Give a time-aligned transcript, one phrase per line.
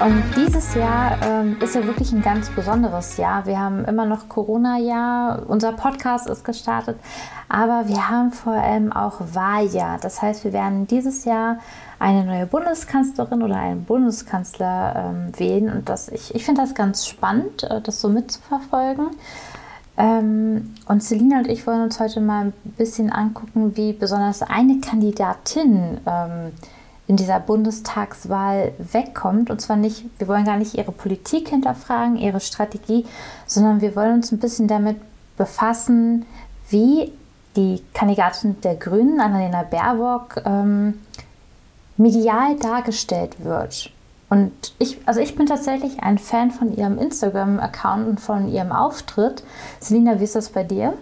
[0.00, 3.46] Und dieses Jahr ähm, ist ja wirklich ein ganz besonderes Jahr.
[3.46, 6.96] Wir haben immer noch Corona-Jahr, unser Podcast ist gestartet,
[7.48, 9.98] aber wir haben vor allem auch Wahljahr.
[10.00, 11.58] Das heißt, wir werden dieses Jahr
[11.98, 15.72] eine neue Bundeskanzlerin oder einen Bundeskanzler ähm, wählen.
[15.72, 19.08] Und das, ich, ich finde das ganz spannend, äh, das so mitzuverfolgen.
[19.96, 24.78] Ähm, und Selina und ich wollen uns heute mal ein bisschen angucken, wie besonders eine
[24.78, 26.52] Kandidatin ähm,
[27.08, 29.50] in dieser Bundestagswahl wegkommt.
[29.50, 33.06] Und zwar nicht, wir wollen gar nicht ihre Politik hinterfragen, ihre Strategie,
[33.46, 34.98] sondern wir wollen uns ein bisschen damit
[35.36, 36.26] befassen,
[36.68, 37.12] wie
[37.56, 41.00] die Kandidatin der Grünen, Annalena Baerbock, ähm,
[41.96, 43.90] medial dargestellt wird.
[44.28, 49.42] Und ich, also ich bin tatsächlich ein Fan von ihrem Instagram-Account und von ihrem Auftritt.
[49.80, 50.92] Selina, wie ist das bei dir?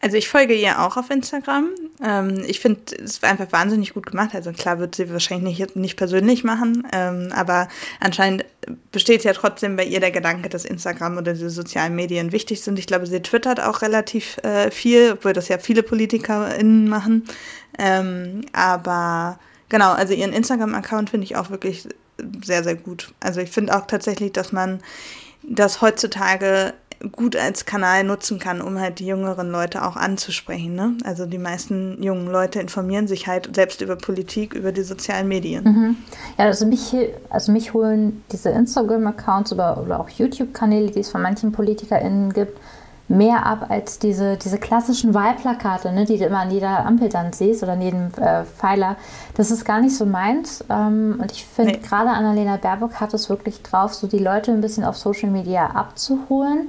[0.00, 1.70] Also ich folge ihr auch auf Instagram.
[2.04, 4.30] Ähm, ich finde es einfach wahnsinnig gut gemacht.
[4.32, 7.68] Also klar wird sie wahrscheinlich nicht, nicht persönlich machen, ähm, aber
[7.98, 8.44] anscheinend
[8.92, 12.78] besteht ja trotzdem bei ihr der Gedanke, dass Instagram oder diese sozialen Medien wichtig sind.
[12.78, 17.24] Ich glaube, sie twittert auch relativ äh, viel, obwohl das ja viele PolitikerInnen machen.
[17.78, 21.88] Ähm, aber genau, also ihren Instagram-Account finde ich auch wirklich
[22.44, 23.12] sehr, sehr gut.
[23.20, 24.80] Also ich finde auch tatsächlich, dass man
[25.42, 26.74] das heutzutage
[27.12, 30.74] gut als Kanal nutzen kann, um halt die jüngeren Leute auch anzusprechen.
[30.74, 30.94] Ne?
[31.04, 35.64] Also die meisten jungen Leute informieren sich halt selbst über Politik, über die sozialen Medien.
[35.64, 35.96] Mhm.
[36.38, 36.94] Ja, also mich,
[37.30, 42.58] also mich holen diese Instagram-Accounts oder, oder auch YouTube-Kanäle, die es von manchen PolitikerInnen gibt,
[43.08, 47.32] mehr ab als diese, diese klassischen Wahlplakate, ne, die du immer an jeder Ampel dann
[47.32, 48.96] siehst oder an jedem äh, Pfeiler.
[49.34, 50.64] Das ist gar nicht so meins.
[50.68, 51.78] Ähm, und ich finde, nee.
[51.78, 55.68] gerade Annalena Baerbock hat es wirklich drauf, so die Leute ein bisschen auf Social Media
[55.68, 56.68] abzuholen.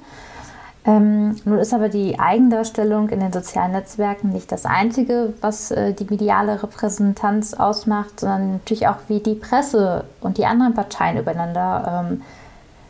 [0.85, 5.93] Ähm, nun ist aber die Eigendarstellung in den sozialen Netzwerken nicht das Einzige, was äh,
[5.93, 12.07] die mediale Repräsentanz ausmacht, sondern natürlich auch, wie die Presse und die anderen Parteien übereinander
[12.09, 12.21] ähm,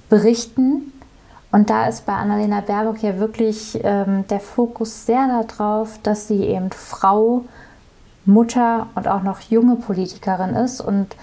[0.07, 0.93] berichten
[1.51, 6.43] und da ist bei Annalena Baerbock ja wirklich ähm, der Fokus sehr darauf, dass sie
[6.43, 7.45] eben Frau,
[8.25, 11.15] Mutter und auch noch junge Politikerin ist und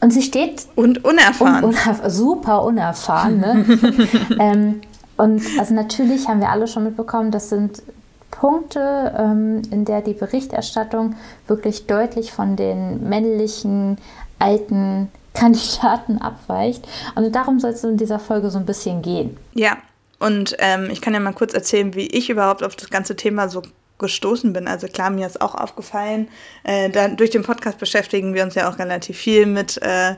[0.00, 3.40] und sie steht und unerfahren, un, unerf super unerfahren.
[3.40, 3.64] Ne?
[4.38, 4.80] ähm,
[5.16, 7.82] und also natürlich haben wir alle schon mitbekommen, das sind
[8.30, 11.16] Punkte, ähm, in der die Berichterstattung
[11.48, 13.98] wirklich deutlich von den männlichen
[14.38, 16.86] alten Kandidaten abweicht.
[17.14, 19.36] Und darum soll es in dieser Folge so ein bisschen gehen.
[19.54, 19.76] Ja,
[20.18, 23.48] und ähm, ich kann ja mal kurz erzählen, wie ich überhaupt auf das ganze Thema
[23.48, 23.62] so
[23.98, 24.68] gestoßen bin.
[24.68, 26.28] Also klar, mir ist auch aufgefallen,
[26.64, 30.14] äh, da, durch den Podcast beschäftigen wir uns ja auch relativ viel mit äh,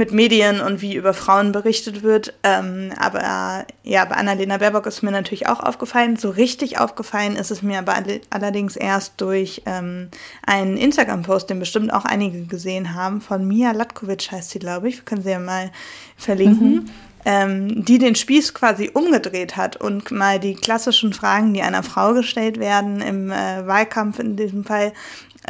[0.00, 2.32] mit Medien und wie über Frauen berichtet wird.
[2.42, 6.16] Ähm, aber ja, bei Annalena Baerbock ist mir natürlich auch aufgefallen.
[6.16, 7.94] So richtig aufgefallen ist es mir aber
[8.30, 10.08] allerdings erst durch ähm,
[10.46, 14.96] einen Instagram-Post, den bestimmt auch einige gesehen haben, von Mia Latkovic heißt sie, glaube ich.
[14.96, 15.70] Wir können sie ja mal
[16.16, 16.72] verlinken.
[16.72, 16.90] Mhm.
[17.26, 22.14] Ähm, die den Spieß quasi umgedreht hat und mal die klassischen Fragen, die einer Frau
[22.14, 24.94] gestellt werden, im äh, Wahlkampf in diesem Fall,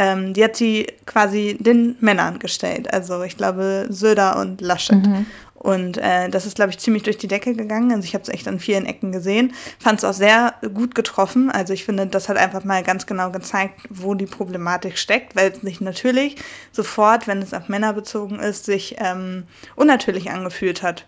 [0.01, 2.91] ähm, die hat sie quasi den Männern gestellt.
[2.91, 5.07] Also ich glaube Söder und Laschet.
[5.07, 5.27] Mhm.
[5.53, 7.93] Und äh, das ist, glaube ich, ziemlich durch die Decke gegangen.
[7.93, 9.53] Also ich habe es echt an vielen Ecken gesehen.
[9.79, 11.51] Fand es auch sehr gut getroffen.
[11.51, 15.53] Also ich finde, das hat einfach mal ganz genau gezeigt, wo die Problematik steckt, weil
[15.53, 16.37] es nicht natürlich
[16.73, 19.45] sofort, wenn es auf Männer bezogen ist, sich ähm,
[19.77, 21.05] unnatürlich angefühlt hat.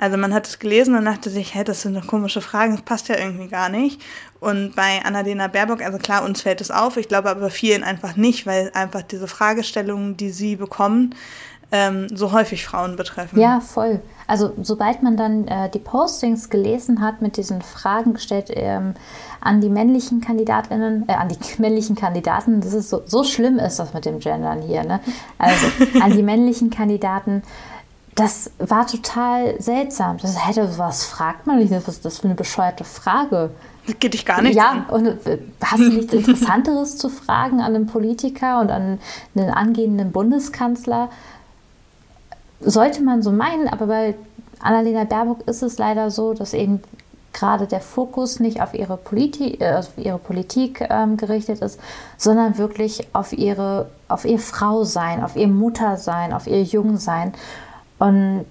[0.00, 2.80] Also man hat es gelesen und dachte sich, hey, das sind doch komische Fragen, das
[2.80, 4.00] passt ja irgendwie gar nicht.
[4.40, 8.16] Und bei Annalena Baerbock, also klar, uns fällt es auf, ich glaube aber vielen einfach
[8.16, 11.14] nicht, weil einfach diese Fragestellungen, die sie bekommen,
[11.70, 13.38] ähm, so häufig Frauen betreffen.
[13.38, 14.00] Ja, voll.
[14.26, 18.94] Also sobald man dann äh, die Postings gelesen hat mit diesen Fragen gestellt ähm,
[19.42, 23.78] an die männlichen Kandidatinnen, äh, an die männlichen Kandidaten, das ist so, so schlimm ist
[23.78, 25.00] das mit dem Gendern hier, ne?
[25.36, 25.66] Also
[26.00, 27.42] an die männlichen Kandidaten,
[28.14, 30.18] das war total seltsam.
[30.18, 31.72] Das hätte, was fragt man nicht?
[31.72, 33.50] Was ist das für eine bescheuerte Frage?
[33.86, 34.86] Das geht dich gar nicht Ja, an.
[34.86, 38.98] und äh, hast du nichts Interessanteres zu fragen an einen Politiker und an
[39.34, 41.08] einen angehenden Bundeskanzler?
[42.60, 44.14] Sollte man so meinen, aber bei
[44.60, 46.82] Annalena Baerbock ist es leider so, dass eben
[47.32, 51.80] gerade der Fokus nicht auf ihre, Politi äh, auf ihre Politik ähm, gerichtet ist,
[52.18, 57.32] sondern wirklich auf ihre, auf ihr Frau sein, auf ihr Mutter sein, auf ihr Jungsein.
[58.00, 58.46] Und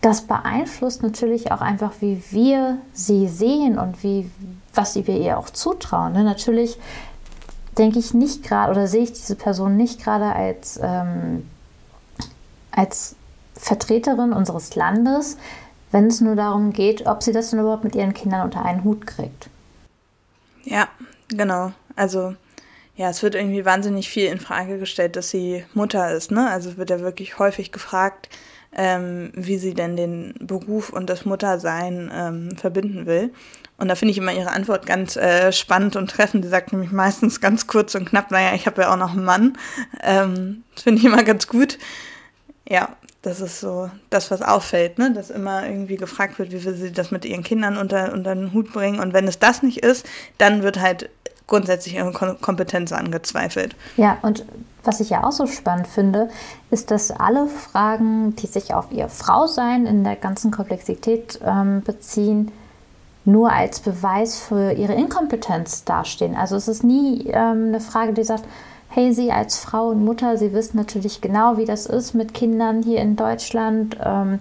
[0.00, 4.30] das beeinflusst natürlich auch einfach, wie wir sie sehen und wie,
[4.72, 6.12] was wir ihr auch zutrauen.
[6.12, 6.24] Ne?
[6.24, 6.78] Natürlich
[7.76, 11.48] denke ich nicht gerade oder sehe ich diese Person nicht gerade als, ähm,
[12.70, 13.16] als
[13.56, 15.36] Vertreterin unseres Landes,
[15.90, 18.84] wenn es nur darum geht, ob sie das denn überhaupt mit ihren Kindern unter einen
[18.84, 19.48] Hut kriegt.
[20.64, 20.86] Ja,
[21.28, 21.72] genau.
[21.96, 22.34] Also
[22.96, 26.30] ja, es wird irgendwie wahnsinnig viel in Frage gestellt, dass sie Mutter ist.
[26.30, 26.48] Ne?
[26.48, 28.28] Also wird ja wirklich häufig gefragt,
[28.76, 33.32] ähm, wie sie denn den Beruf und das Muttersein ähm, verbinden will.
[33.76, 36.44] Und da finde ich immer ihre Antwort ganz äh, spannend und treffend.
[36.44, 39.24] Sie sagt nämlich meistens ganz kurz und knapp, naja, ich habe ja auch noch einen
[39.24, 39.58] Mann.
[40.02, 41.78] Ähm, das finde ich immer ganz gut.
[42.68, 45.12] Ja, das ist so das, was auffällt, ne?
[45.12, 48.52] dass immer irgendwie gefragt wird, wie will sie das mit ihren Kindern unter, unter den
[48.52, 49.00] Hut bringen.
[49.00, 50.06] Und wenn es das nicht ist,
[50.38, 51.10] dann wird halt
[51.46, 53.76] grundsätzlich ihre Kompetenz angezweifelt.
[53.96, 54.44] Ja, und
[54.82, 56.28] was ich ja auch so spannend finde,
[56.70, 62.52] ist, dass alle Fragen, die sich auf ihr Frausein in der ganzen Komplexität ähm, beziehen,
[63.24, 66.36] nur als Beweis für ihre Inkompetenz dastehen.
[66.36, 68.44] Also es ist nie ähm, eine Frage, die sagt,
[68.88, 72.82] hey, Sie als Frau und Mutter, Sie wissen natürlich genau, wie das ist mit Kindern
[72.82, 74.40] hier in Deutschland, ähm,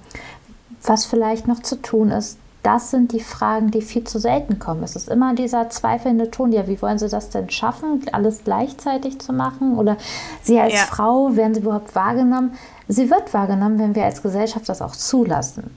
[0.83, 2.38] was vielleicht noch zu tun ist.
[2.63, 4.83] Das sind die Fragen, die viel zu selten kommen.
[4.83, 6.54] Es ist immer dieser zweifelnde Ton.
[6.54, 9.77] Ja, wie wollen Sie das denn schaffen, alles gleichzeitig zu machen?
[9.77, 9.98] Oder
[10.42, 10.80] Sie als ja.
[10.80, 12.54] Frau, werden Sie überhaupt wahrgenommen?
[12.88, 15.75] Sie wird wahrgenommen, wenn wir als Gesellschaft das auch zulassen.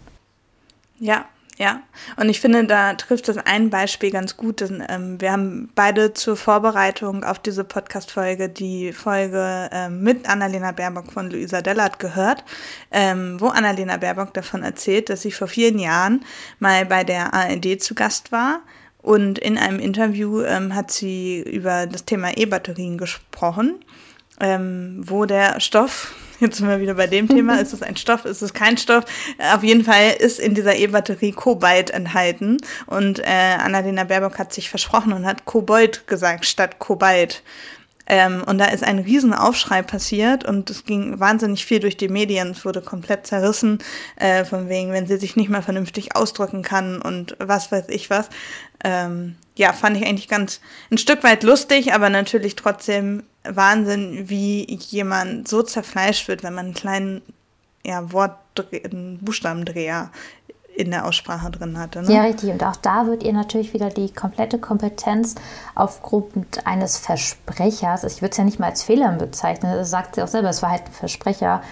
[0.99, 1.25] Ja,
[1.59, 1.81] ja,
[2.17, 4.61] und ich finde, da trifft das ein Beispiel ganz gut.
[4.61, 10.73] Denn, ähm, wir haben beide zur Vorbereitung auf diese Podcast-Folge die Folge ähm, mit Annalena
[10.73, 12.45] Baerbock von Luisa Dellert gehört,
[12.91, 16.25] ähm, wo Annalena Baerbock davon erzählt, dass sie vor vielen Jahren
[16.59, 18.61] mal bei der ARD zu Gast war.
[18.99, 23.77] Und in einem Interview ähm, hat sie über das Thema E-Batterien gesprochen,
[24.41, 27.61] ähm, wo der Stoff Jetzt sind wir wieder bei dem Thema.
[27.61, 28.25] Ist es ein Stoff?
[28.25, 29.05] Ist es kein Stoff?
[29.55, 32.59] Auf jeden Fall ist in dieser E-Batterie Kobalt enthalten.
[32.87, 37.43] Und äh, Annalena Baerbock hat sich versprochen und hat Kobold gesagt statt Kobalt.
[38.09, 42.51] Ähm, und da ist ein Riesenaufschrei passiert und es ging wahnsinnig viel durch die Medien.
[42.51, 43.79] Es wurde komplett zerrissen,
[44.17, 48.09] äh, von wegen, wenn sie sich nicht mal vernünftig ausdrücken kann und was weiß ich
[48.09, 48.29] was.
[48.85, 50.61] Ähm, ja, fand ich eigentlich ganz
[50.91, 56.67] ein Stück weit lustig, aber natürlich trotzdem Wahnsinn, wie jemand so zerfleischt wird, wenn man
[56.67, 57.23] einen kleinen
[57.85, 58.37] ja, Wort,
[58.73, 60.11] einen Buchstabendreher
[60.77, 62.03] in der Aussprache drin hatte.
[62.03, 62.13] Ne?
[62.13, 62.51] Ja, richtig.
[62.51, 65.35] Und auch da wird ihr natürlich wieder die komplette Kompetenz
[65.75, 70.23] aufgrund eines Versprechers, ich würde es ja nicht mal als Fehler bezeichnen, das sagt sie
[70.23, 71.63] auch selber, es war halt ein Versprecher,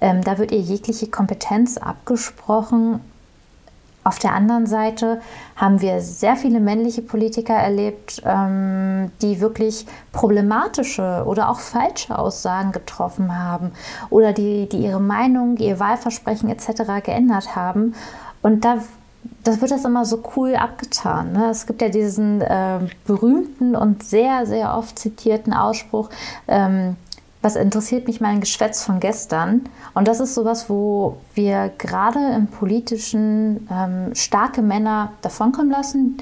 [0.00, 3.00] ähm, da wird ihr jegliche Kompetenz abgesprochen
[4.04, 5.20] auf der anderen Seite
[5.56, 12.72] haben wir sehr viele männliche Politiker erlebt, ähm, die wirklich problematische oder auch falsche Aussagen
[12.72, 13.72] getroffen haben
[14.10, 17.04] oder die, die ihre Meinung, ihr Wahlversprechen etc.
[17.04, 17.94] geändert haben.
[18.42, 18.78] Und da
[19.44, 21.32] das wird das immer so cool abgetan.
[21.32, 21.50] Ne?
[21.50, 26.10] Es gibt ja diesen äh, berühmten und sehr, sehr oft zitierten Ausspruch,
[26.48, 26.96] ähm,
[27.42, 29.62] was interessiert mich mein Geschwätz von gestern?
[29.94, 36.18] Und das ist sowas, wo wir gerade im politischen ähm, starke Männer davonkommen lassen.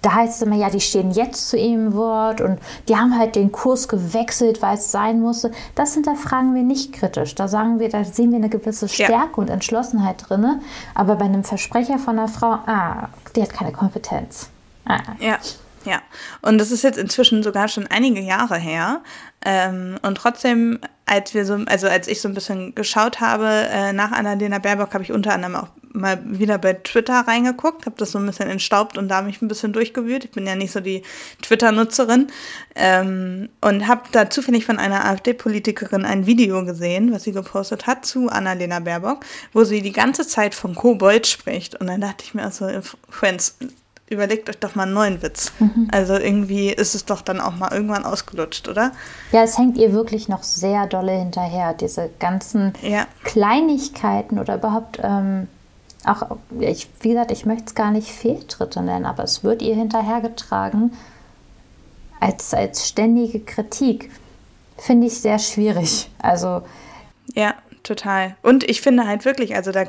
[0.00, 2.58] Da heißt es immer, ja, die stehen jetzt zu ihrem Wort und
[2.88, 5.50] die haben halt den Kurs gewechselt, weil es sein musste.
[5.74, 7.34] Das hinterfragen wir nicht kritisch.
[7.34, 9.36] Da sagen wir, da sehen wir eine gewisse Stärke ja.
[9.36, 10.60] und Entschlossenheit drin.
[10.94, 14.48] Aber bei einem Versprecher von einer Frau, ah, die hat keine Kompetenz.
[14.86, 15.00] Ah.
[15.18, 15.38] Ja.
[15.86, 16.02] Ja,
[16.42, 19.02] und das ist jetzt inzwischen sogar schon einige Jahre her.
[19.44, 23.92] Ähm, und trotzdem, als wir so, also als ich so ein bisschen geschaut habe äh,
[23.92, 28.10] nach Annalena Baerbock, habe ich unter anderem auch mal wieder bei Twitter reingeguckt, habe das
[28.10, 30.24] so ein bisschen entstaubt und da mich ein bisschen durchgewühlt.
[30.24, 31.02] Ich bin ja nicht so die
[31.40, 32.26] Twitter-Nutzerin
[32.74, 38.04] ähm, und habe da zufällig von einer AfD-Politikerin ein Video gesehen, was sie gepostet hat
[38.04, 41.80] zu Annalena Baerbock, wo sie die ganze Zeit von Kobold spricht.
[41.80, 42.68] Und dann dachte ich mir also,
[43.08, 43.56] Friends,
[44.08, 45.52] überlegt euch doch mal einen neuen Witz.
[45.58, 45.88] Mhm.
[45.90, 48.92] Also irgendwie ist es doch dann auch mal irgendwann ausgelutscht, oder?
[49.32, 53.06] Ja, es hängt ihr wirklich noch sehr dolle hinterher, diese ganzen ja.
[53.24, 55.48] Kleinigkeiten oder überhaupt ähm,
[56.06, 59.74] auch, ich, wie gesagt, ich möchte es gar nicht Fehltritte nennen, aber es wird ihr
[59.74, 60.92] hinterhergetragen
[62.20, 64.10] als, als ständige Kritik.
[64.78, 66.10] Finde ich sehr schwierig.
[66.18, 66.62] Also.
[67.34, 68.36] Ja, total.
[68.42, 69.84] Und ich finde halt wirklich, also da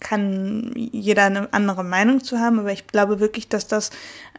[0.00, 3.90] kann jeder eine andere Meinung zu haben, aber ich glaube wirklich, dass das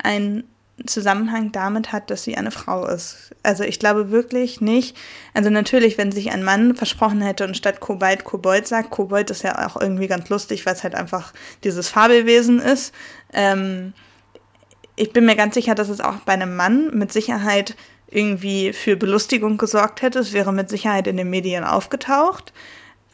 [0.01, 0.43] einen
[0.85, 3.35] Zusammenhang damit hat, dass sie eine Frau ist.
[3.43, 4.95] Also ich glaube wirklich nicht,
[5.33, 9.43] also natürlich, wenn sich ein Mann versprochen hätte und statt Kobalt Kobold sagt, Kobold ist
[9.43, 12.93] ja auch irgendwie ganz lustig, weil es halt einfach dieses Fabelwesen ist.
[13.33, 13.93] Ähm,
[14.95, 17.75] ich bin mir ganz sicher, dass es auch bei einem Mann mit Sicherheit
[18.07, 20.19] irgendwie für Belustigung gesorgt hätte.
[20.19, 22.53] Es wäre mit Sicherheit in den Medien aufgetaucht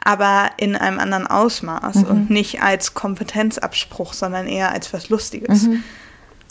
[0.05, 2.05] aber in einem anderen Ausmaß mhm.
[2.05, 5.63] und nicht als Kompetenzabspruch, sondern eher als was Lustiges.
[5.63, 5.83] Mhm.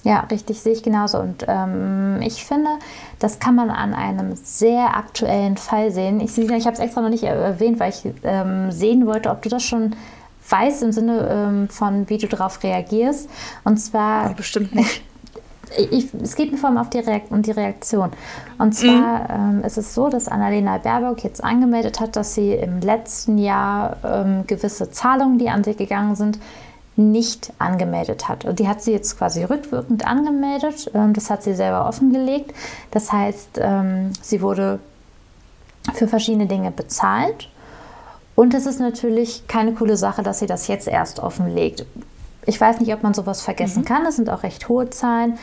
[0.03, 1.19] Ja, richtig, sehe ich genauso.
[1.19, 2.69] Und ähm, ich finde,
[3.21, 6.21] das kann man an einem sehr aktuellen Fall sehen.
[6.21, 9.49] Ich, ich habe es extra noch nicht erwähnt, weil ich ähm, sehen wollte, ob du
[9.49, 9.97] das schon
[10.51, 13.31] weißt im Sinne ähm, von, wie du darauf reagierst.
[13.65, 14.31] Und zwar.
[14.31, 15.03] Oh, bestimmt nicht.
[15.77, 18.11] Ich, es geht mir vor allem auf die Reakt um die Reaktion.
[18.59, 19.59] Und zwar mhm.
[19.59, 23.97] ähm, ist es so, dass Annalena Baerbock jetzt angemeldet hat, dass sie im letzten Jahr
[24.05, 26.39] ähm, gewisse Zahlungen, die an sie gegangen sind,
[26.97, 28.45] nicht angemeldet hat.
[28.45, 30.91] Und die hat sie jetzt quasi rückwirkend angemeldet.
[30.95, 32.55] Ähm, das hat sie selber offengelegt.
[32.91, 34.79] Das heißt, ähm, sie wurde
[35.93, 37.49] für verschiedene Dinge bezahlt.
[38.37, 41.87] Und es ist natürlich keine coole Sache, dass sie das jetzt erst offenlegt.
[42.47, 43.87] Ich weiß nicht, ob man sowas vergessen mhm.
[43.87, 44.05] kann.
[44.05, 45.39] Das sind auch recht hohe Zahlen.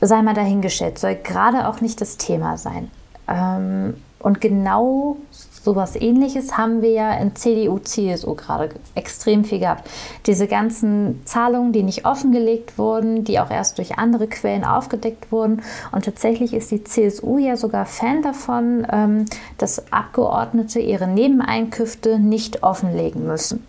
[0.00, 2.90] Sei mal dahingestellt, soll gerade auch nicht das Thema sein.
[3.28, 9.90] Ähm, und genau sowas ähnliches haben wir ja in CDU, CSU gerade extrem viel gehabt.
[10.26, 15.62] Diese ganzen Zahlungen, die nicht offengelegt wurden, die auch erst durch andere Quellen aufgedeckt wurden.
[15.92, 19.24] Und tatsächlich ist die CSU ja sogar Fan davon, ähm,
[19.58, 23.66] dass Abgeordnete ihre Nebeneinkünfte nicht offenlegen müssen.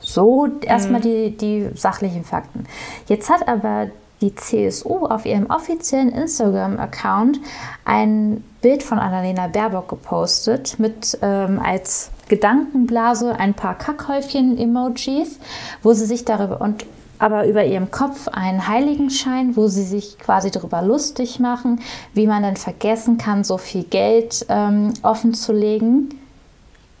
[0.00, 1.04] So erstmal mhm.
[1.04, 2.64] die, die sachlichen Fakten.
[3.06, 3.88] Jetzt hat aber
[4.20, 7.40] die CSU auf ihrem offiziellen Instagram-Account
[7.84, 15.38] ein Bild von Annalena Baerbock gepostet mit ähm, als Gedankenblase ein paar Kackhäufchen-Emojis,
[15.82, 16.84] wo sie sich darüber und
[17.18, 21.80] aber über ihrem Kopf einen Heiligenschein, wo sie sich quasi darüber lustig machen,
[22.14, 26.08] wie man denn vergessen kann, so viel Geld ähm, offen zu legen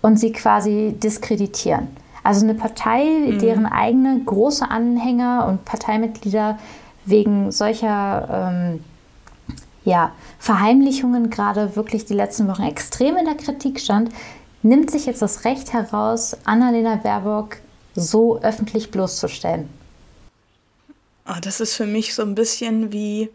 [0.02, 1.88] und sie quasi diskreditieren.
[2.22, 3.38] Also eine Partei, mhm.
[3.38, 6.58] deren eigene große Anhänger und Parteimitglieder
[7.06, 8.84] wegen solcher ähm,
[9.84, 14.10] ja, Verheimlichungen gerade wirklich die letzten Wochen extrem in der Kritik stand,
[14.62, 17.56] nimmt sich jetzt das Recht heraus, Annalena Baerbock
[17.94, 19.68] so öffentlich bloßzustellen.
[21.28, 23.30] Oh, das ist für mich so ein bisschen wie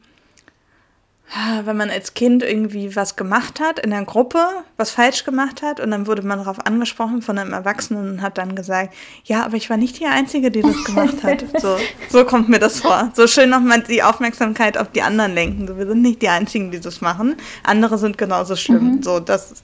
[1.66, 4.46] wenn man als Kind irgendwie was gemacht hat in der Gruppe,
[4.78, 8.38] was falsch gemacht hat und dann wurde man darauf angesprochen von einem Erwachsenen und hat
[8.38, 8.94] dann gesagt,
[9.26, 11.44] ja, aber ich war nicht die Einzige, die das gemacht hat.
[11.62, 11.78] So,
[12.10, 13.12] so kommt mir das vor.
[13.16, 15.68] So schön nochmal die Aufmerksamkeit auf die anderen lenken.
[15.68, 17.38] So, wir sind nicht die Einzigen, die das machen.
[17.64, 18.96] Andere sind genauso schlimm.
[18.96, 19.04] Mhm.
[19.04, 19.64] So, das,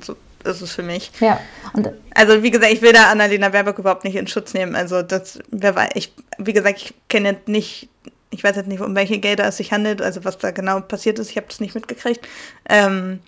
[0.00, 1.10] so ist es für mich.
[1.20, 1.40] Ja.
[1.72, 4.74] Und also wie gesagt, ich will da Annalena Baerbock überhaupt nicht in Schutz nehmen.
[4.74, 7.88] Also das, wer weiß, ich, wie gesagt, ich kenne nicht
[8.32, 11.18] ich weiß jetzt nicht, um welche Gelder es sich handelt, also was da genau passiert
[11.18, 12.26] ist, ich habe das nicht mitgekriegt.
[12.68, 13.20] Ähm,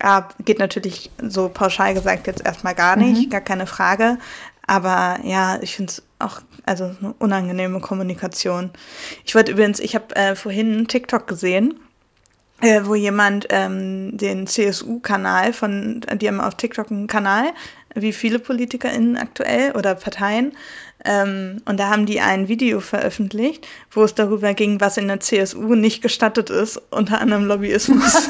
[0.00, 3.30] ja, geht natürlich so pauschal gesagt jetzt erstmal gar nicht, mhm.
[3.30, 4.18] gar keine Frage.
[4.66, 8.70] Aber ja, ich finde es auch also eine unangenehme Kommunikation.
[9.24, 11.80] Ich wollte übrigens, ich habe äh, vorhin einen TikTok gesehen,
[12.60, 17.52] äh, wo jemand ähm, den CSU-Kanal von, die haben auf TikTok einen Kanal,
[17.94, 20.52] wie viele PolitikerInnen aktuell oder Parteien,
[21.04, 25.20] ähm, und da haben die ein Video veröffentlicht, wo es darüber ging, was in der
[25.20, 28.28] CSU nicht gestattet ist, unter anderem Lobbyismus.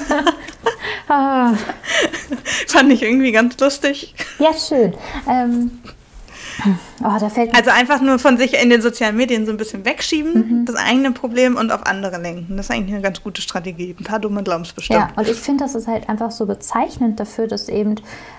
[1.09, 1.52] ah.
[2.66, 4.14] Fand ich irgendwie ganz lustig.
[4.38, 4.95] Ja, schön.
[5.28, 5.71] Ähm,
[7.02, 10.64] oh, also einfach nur von sich in den sozialen Medien so ein bisschen wegschieben, mhm.
[10.64, 12.57] das eigene Problem und auf andere lenken.
[12.57, 13.95] Das ist eigentlich eine ganz gute Strategie.
[13.99, 15.00] Ein paar dumme glauben es bestimmt.
[15.00, 17.97] Ja, und ich finde, das ist halt einfach so bezeichnend dafür, dass eben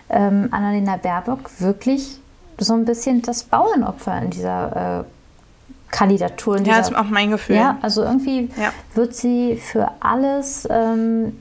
[0.10, 2.20] ähm, Annalena Baerbock wirklich
[2.58, 5.04] so ein bisschen das Bauernopfer in dieser äh,
[5.92, 6.58] Kandidatur.
[6.58, 7.56] In ja, dieser, ist auch mein Gefühl.
[7.56, 8.72] Ja, also irgendwie ja.
[8.96, 11.40] wird sie für alles, ähm,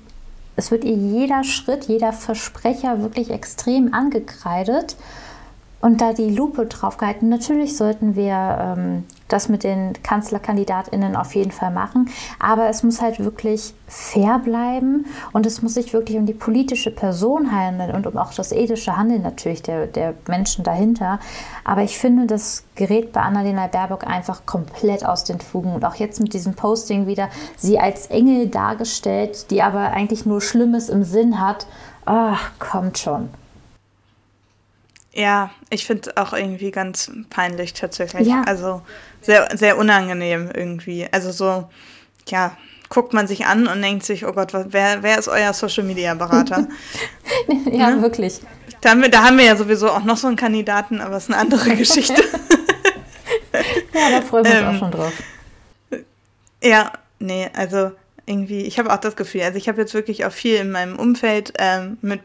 [0.56, 4.96] es wird ihr jeder Schritt, jeder Versprecher wirklich extrem angekreidet
[5.82, 7.28] und da die Lupe drauf gehalten.
[7.28, 12.08] Natürlich sollten wir ähm, das mit den KanzlerkandidatInnen auf jeden Fall machen,
[12.38, 16.90] aber es muss halt wirklich fair bleiben und es muss sich wirklich um die politische
[16.90, 21.18] Person handeln und um auch das ethische Handeln natürlich der, der Menschen dahinter.
[21.64, 25.96] Aber ich finde, das gerät bei Annalena Baerbock einfach komplett aus den Fugen und auch
[25.96, 31.02] jetzt mit diesem Posting wieder sie als Engel dargestellt, die aber eigentlich nur Schlimmes im
[31.02, 31.66] Sinn hat.
[32.04, 33.30] Ach, kommt schon.
[35.14, 38.26] Ja, ich finde es auch irgendwie ganz peinlich tatsächlich.
[38.26, 38.42] Ja.
[38.46, 38.82] Also
[39.20, 41.06] sehr, sehr unangenehm irgendwie.
[41.10, 41.68] Also so,
[42.28, 42.56] ja,
[42.88, 46.14] guckt man sich an und denkt sich, oh Gott, wer, wer ist euer Social Media
[46.14, 46.66] Berater?
[47.70, 48.02] ja, ne?
[48.02, 48.40] wirklich.
[48.80, 51.24] Da haben, wir, da haben wir ja sowieso auch noch so einen Kandidaten, aber es
[51.24, 52.22] ist eine andere Geschichte.
[53.94, 55.12] ja, da freuen wir uns ähm, auch schon drauf.
[56.62, 57.92] Ja, nee, also
[58.26, 60.98] irgendwie, ich habe auch das Gefühl, also ich habe jetzt wirklich auch viel in meinem
[60.98, 62.20] Umfeld ähm, mit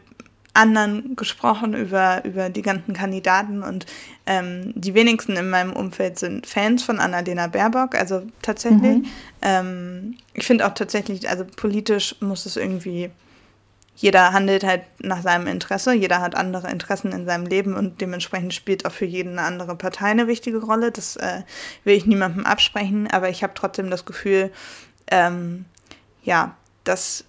[0.58, 3.86] anderen gesprochen über, über die ganzen Kandidaten und
[4.26, 8.98] ähm, die wenigsten in meinem Umfeld sind Fans von Annalena Baerbock, also tatsächlich.
[8.98, 9.06] Mhm.
[9.42, 13.10] Ähm, ich finde auch tatsächlich, also politisch muss es irgendwie
[14.00, 18.54] jeder handelt halt nach seinem Interesse, jeder hat andere Interessen in seinem Leben und dementsprechend
[18.54, 20.92] spielt auch für jeden eine andere Partei eine wichtige Rolle.
[20.92, 21.42] Das äh,
[21.82, 24.52] will ich niemandem absprechen, aber ich habe trotzdem das Gefühl,
[25.10, 25.64] ähm,
[26.22, 27.24] ja, dass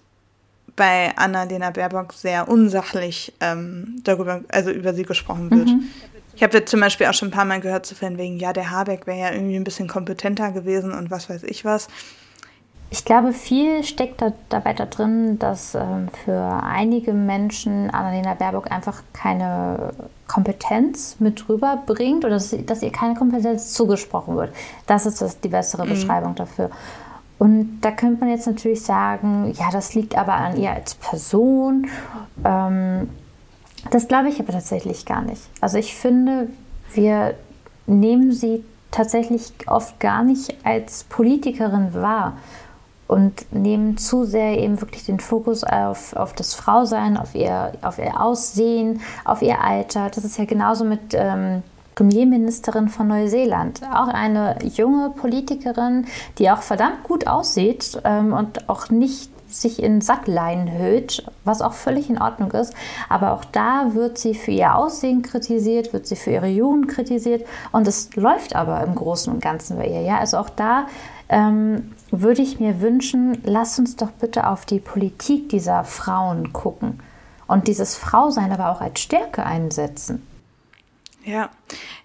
[0.80, 5.68] bei Annalena Baerbock sehr unsachlich ähm, darüber, also über sie gesprochen wird.
[5.68, 5.90] Mhm.
[6.34, 8.54] Ich habe jetzt zum Beispiel auch schon ein paar Mal gehört, zu so wegen, ja,
[8.54, 11.88] der Habeck wäre ja irgendwie ein bisschen kompetenter gewesen und was weiß ich was.
[12.88, 18.70] Ich glaube, viel steckt da, dabei da drin, dass ähm, für einige Menschen Annalena Baerbock
[18.70, 19.92] einfach keine
[20.28, 24.54] Kompetenz mit rüberbringt oder dass, dass, ihr keine Kompetenz zugesprochen wird.
[24.86, 25.90] Das ist das, die bessere mhm.
[25.90, 26.70] Beschreibung dafür.
[27.40, 31.86] Und da könnte man jetzt natürlich sagen, ja, das liegt aber an ihr als Person.
[32.44, 33.08] Ähm,
[33.90, 35.40] das glaube ich aber tatsächlich gar nicht.
[35.58, 36.48] Also ich finde,
[36.92, 37.34] wir
[37.86, 42.36] nehmen sie tatsächlich oft gar nicht als Politikerin wahr
[43.08, 47.98] und nehmen zu sehr eben wirklich den Fokus auf, auf das Frausein, auf ihr, auf
[47.98, 50.10] ihr Aussehen, auf ihr Alter.
[50.14, 51.62] Das ist ja genauso mit ähm,
[52.00, 53.82] Premierministerin von Neuseeland.
[53.92, 56.06] Auch eine junge Politikerin,
[56.38, 61.74] die auch verdammt gut aussieht ähm, und auch nicht sich in Sackleinen hüllt, was auch
[61.74, 62.72] völlig in Ordnung ist.
[63.10, 67.46] Aber auch da wird sie für ihr Aussehen kritisiert, wird sie für ihre Jugend kritisiert
[67.70, 70.00] und es läuft aber im Großen und Ganzen bei ihr.
[70.00, 70.20] Ja?
[70.20, 70.86] Also auch da
[71.28, 77.00] ähm, würde ich mir wünschen, lass uns doch bitte auf die Politik dieser Frauen gucken
[77.46, 80.26] und dieses Frausein aber auch als Stärke einsetzen.
[81.24, 81.50] Ja,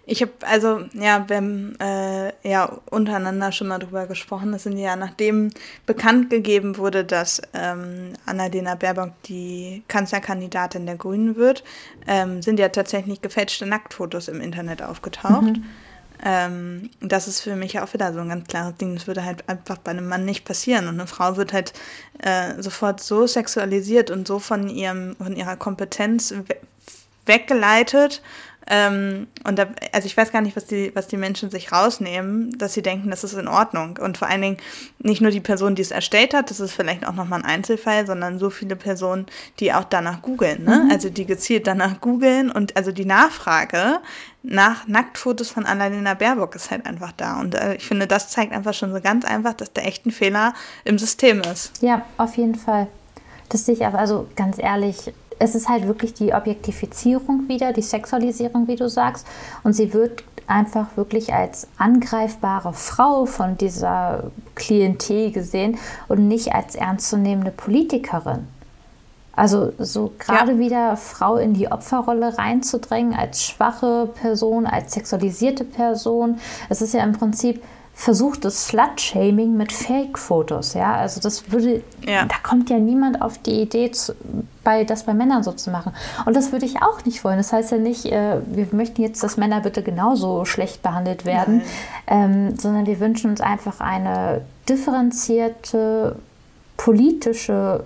[0.06, 4.52] ich habe also, ja, wir haben äh, ja untereinander schon mal drüber gesprochen.
[4.52, 5.52] Das sind ja, nachdem
[5.86, 11.64] bekannt gegeben wurde, dass ähm, Annalena Baerbock die Kanzlerkandidatin der Grünen wird,
[12.08, 15.58] ähm, sind ja tatsächlich gefälschte Nacktfotos im Internet aufgetaucht.
[15.58, 15.66] Mhm.
[16.24, 18.96] Ähm, das ist für mich auch wieder so ein ganz klares Ding.
[18.96, 20.88] Das würde halt einfach bei einem Mann nicht passieren.
[20.88, 21.74] Und eine Frau wird halt
[22.20, 26.56] äh, sofort so sexualisiert und so von ihrem, von ihrer Kompetenz we
[27.28, 28.22] weggeleitet
[28.68, 32.58] ähm, und da, also ich weiß gar nicht, was die, was die Menschen sich rausnehmen,
[32.58, 34.00] dass sie denken, das ist in Ordnung.
[34.02, 34.58] Und vor allen Dingen
[35.00, 38.08] nicht nur die Person, die es erstellt hat, das ist vielleicht auch nochmal ein Einzelfall,
[38.08, 39.28] sondern so viele Personen,
[39.60, 40.84] die auch danach googeln, ne?
[40.86, 40.92] Mhm.
[40.92, 44.00] Also die gezielt danach googeln und also die Nachfrage
[44.42, 47.40] nach Nacktfotos von Annalena Baerbock ist halt einfach da.
[47.40, 50.12] Und äh, ich finde, das zeigt einfach schon so ganz einfach, dass da echt ein
[50.12, 51.82] Fehler im System ist.
[51.82, 52.88] Ja, auf jeden Fall.
[53.50, 57.82] Das sehe ich aber, also ganz ehrlich, es ist halt wirklich die Objektifizierung wieder, die
[57.82, 59.28] Sexualisierung, wie du sagst.
[59.64, 66.76] Und sie wird einfach wirklich als angreifbare Frau von dieser Klientel gesehen und nicht als
[66.76, 68.48] ernstzunehmende Politikerin.
[69.36, 70.60] Also so gerade ja.
[70.60, 76.40] wieder Frau in die Opferrolle reinzudrängen als schwache Person, als sexualisierte Person.
[76.70, 77.62] Es ist ja im Prinzip
[77.98, 80.96] versuchtes Slut-Shaming mit Fake-Fotos, ja.
[80.96, 82.25] Also das würde, ja.
[82.25, 84.14] da kommt ja niemand auf die Idee, zu,
[84.66, 85.94] bei, das bei Männern so zu machen.
[86.25, 87.38] Und das würde ich auch nicht wollen.
[87.38, 91.62] Das heißt ja nicht, äh, wir möchten jetzt, dass Männer bitte genauso schlecht behandelt werden,
[92.05, 96.18] ähm, sondern wir wünschen uns einfach eine differenzierte
[96.75, 97.86] politische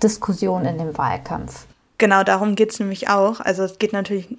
[0.00, 1.66] Diskussion in dem Wahlkampf.
[1.98, 3.40] Genau darum geht es nämlich auch.
[3.40, 4.38] Also es geht natürlich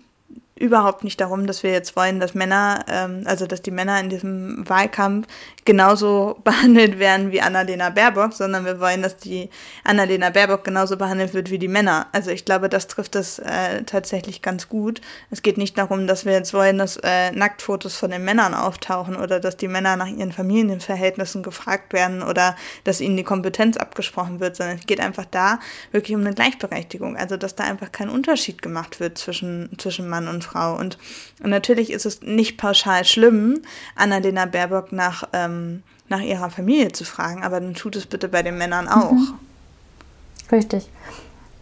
[0.56, 4.10] überhaupt nicht darum, dass wir jetzt wollen, dass Männer, ähm, also dass die Männer in
[4.10, 5.28] diesem Wahlkampf
[5.66, 9.50] genauso behandelt werden wie Annalena Baerbock, sondern wir wollen, dass die
[9.84, 12.08] Annalena Baerbock genauso behandelt wird wie die Männer.
[12.12, 15.02] Also ich glaube, das trifft es äh, tatsächlich ganz gut.
[15.32, 19.16] Es geht nicht darum, dass wir jetzt wollen, dass äh, Nacktfotos von den Männern auftauchen
[19.16, 24.39] oder dass die Männer nach ihren Familienverhältnissen gefragt werden oder dass ihnen die Kompetenz abgesprochen
[24.39, 25.60] wird, sondern es geht einfach da
[25.92, 27.18] wirklich um eine Gleichberechtigung.
[27.18, 30.77] Also dass da einfach kein Unterschied gemacht wird zwischen, zwischen Mann und Frau.
[30.77, 30.97] Und,
[31.41, 33.62] und natürlich ist es nicht pauschal schlimm,
[33.95, 38.43] Annalena Baerbock nach, ähm, nach ihrer Familie zu fragen, aber dann tut es bitte bei
[38.43, 39.12] den Männern auch.
[39.12, 39.34] Mhm.
[40.51, 40.89] Richtig.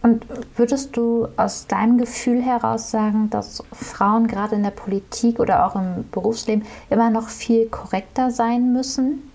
[0.02, 5.64] Und würdest du aus deinem Gefühl heraus sagen, dass Frauen gerade in der Politik oder
[5.64, 9.30] auch im Berufsleben immer noch viel korrekter sein müssen?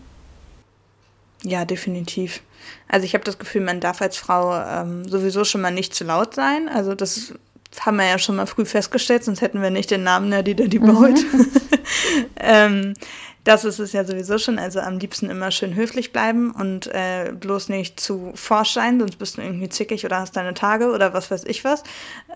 [1.43, 2.41] Ja, definitiv.
[2.89, 6.03] Also ich habe das Gefühl, man darf als Frau ähm, sowieso schon mal nicht zu
[6.03, 6.67] laut sein.
[6.67, 7.33] Also das
[7.81, 10.67] haben wir ja schon mal früh festgestellt, sonst hätten wir nicht den Namen der Dieter
[10.67, 11.17] die Beut.
[11.33, 11.47] Mhm.
[12.37, 12.93] ähm,
[13.43, 14.59] das ist es ja sowieso schon.
[14.59, 19.17] Also am liebsten immer schön höflich bleiben und äh, bloß nicht zu forsch sein, sonst
[19.17, 21.83] bist du irgendwie zickig oder hast deine Tage oder was weiß ich was.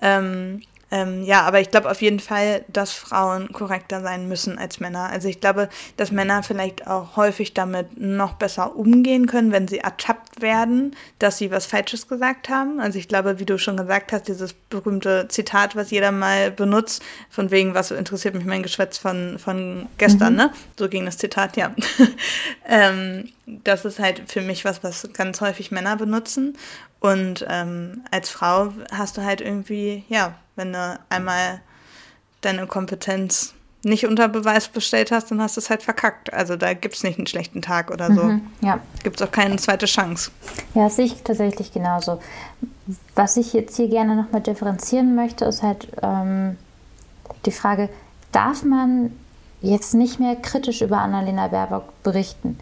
[0.02, 4.82] Ähm, ähm, ja, aber ich glaube auf jeden Fall, dass Frauen korrekter sein müssen als
[4.82, 5.10] Männer.
[5.10, 9.80] Also ich glaube, dass Männer vielleicht auch häufig damit noch besser umgehen können, wenn sie
[9.80, 12.82] ertappt werden, dass sie was Falsches gesagt haben.
[12.82, 17.02] Also ich glaube, wie du schon gesagt hast, dieses berühmte Zitat, was jeder mal benutzt,
[17.30, 20.40] von wegen, was interessiert mich mein Geschwätz von, von gestern, mhm.
[20.40, 20.54] ne?
[20.78, 21.74] So ging das Zitat, ja.
[22.68, 26.58] ähm, das ist halt für mich was, was ganz häufig Männer benutzen.
[27.02, 31.60] Und ähm, als Frau hast du halt irgendwie, ja, wenn du einmal
[32.42, 36.32] deine Kompetenz nicht unter Beweis bestellt hast, dann hast du es halt verkackt.
[36.32, 38.24] Also da gibt es nicht einen schlechten Tag oder so.
[38.24, 38.80] Mhm, ja.
[39.04, 40.30] Gibt es auch keine zweite Chance.
[40.76, 42.22] Ja, sehe ich tatsächlich genauso.
[43.16, 46.58] Was ich jetzt hier gerne nochmal differenzieren möchte, ist halt ähm,
[47.48, 47.90] die Frage,
[48.32, 49.12] darf man
[49.62, 52.60] jetzt nicht mehr kritisch über Annalena Baerbock berichten?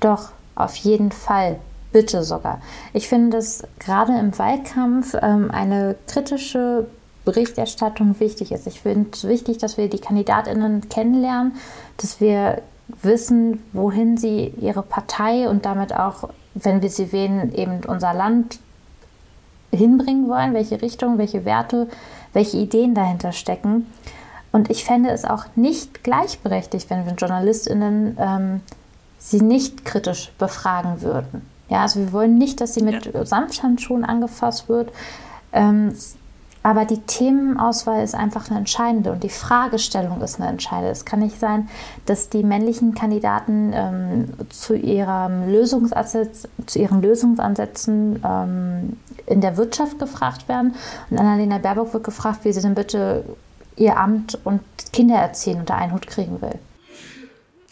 [0.00, 1.58] Doch, auf jeden Fall.
[1.92, 2.60] Bitte sogar.
[2.92, 6.86] Ich finde, dass gerade im Wahlkampf ähm, eine kritische
[7.24, 8.66] Berichterstattung wichtig ist.
[8.66, 11.56] Ich finde es wichtig, dass wir die KandidatInnen kennenlernen,
[11.96, 12.62] dass wir
[13.02, 18.58] wissen, wohin sie ihre Partei und damit auch, wenn wir sie wählen, eben unser Land
[19.72, 21.88] hinbringen wollen, welche Richtung, welche Werte,
[22.32, 23.86] welche Ideen dahinter stecken.
[24.52, 28.60] Und ich fände es auch nicht gleichberechtigt, wenn wir JournalistInnen ähm,
[29.18, 31.49] sie nicht kritisch befragen würden.
[31.70, 33.24] Ja, also wir wollen nicht, dass sie mit ja.
[33.24, 34.92] Samthandschuhen angefasst wird.
[35.52, 35.94] Ähm,
[36.62, 40.90] aber die Themenauswahl ist einfach eine entscheidende und die Fragestellung ist eine entscheidende.
[40.90, 41.70] Es kann nicht sein,
[42.04, 49.98] dass die männlichen Kandidaten ähm, zu, ihrem Lösungsansatz, zu ihren Lösungsansätzen ähm, in der Wirtschaft
[49.98, 50.74] gefragt werden.
[51.08, 53.24] Und Annalena Baerbock wird gefragt, wie sie denn bitte
[53.76, 54.60] ihr Amt und
[54.92, 56.58] Kindererziehen unter einen Hut kriegen will.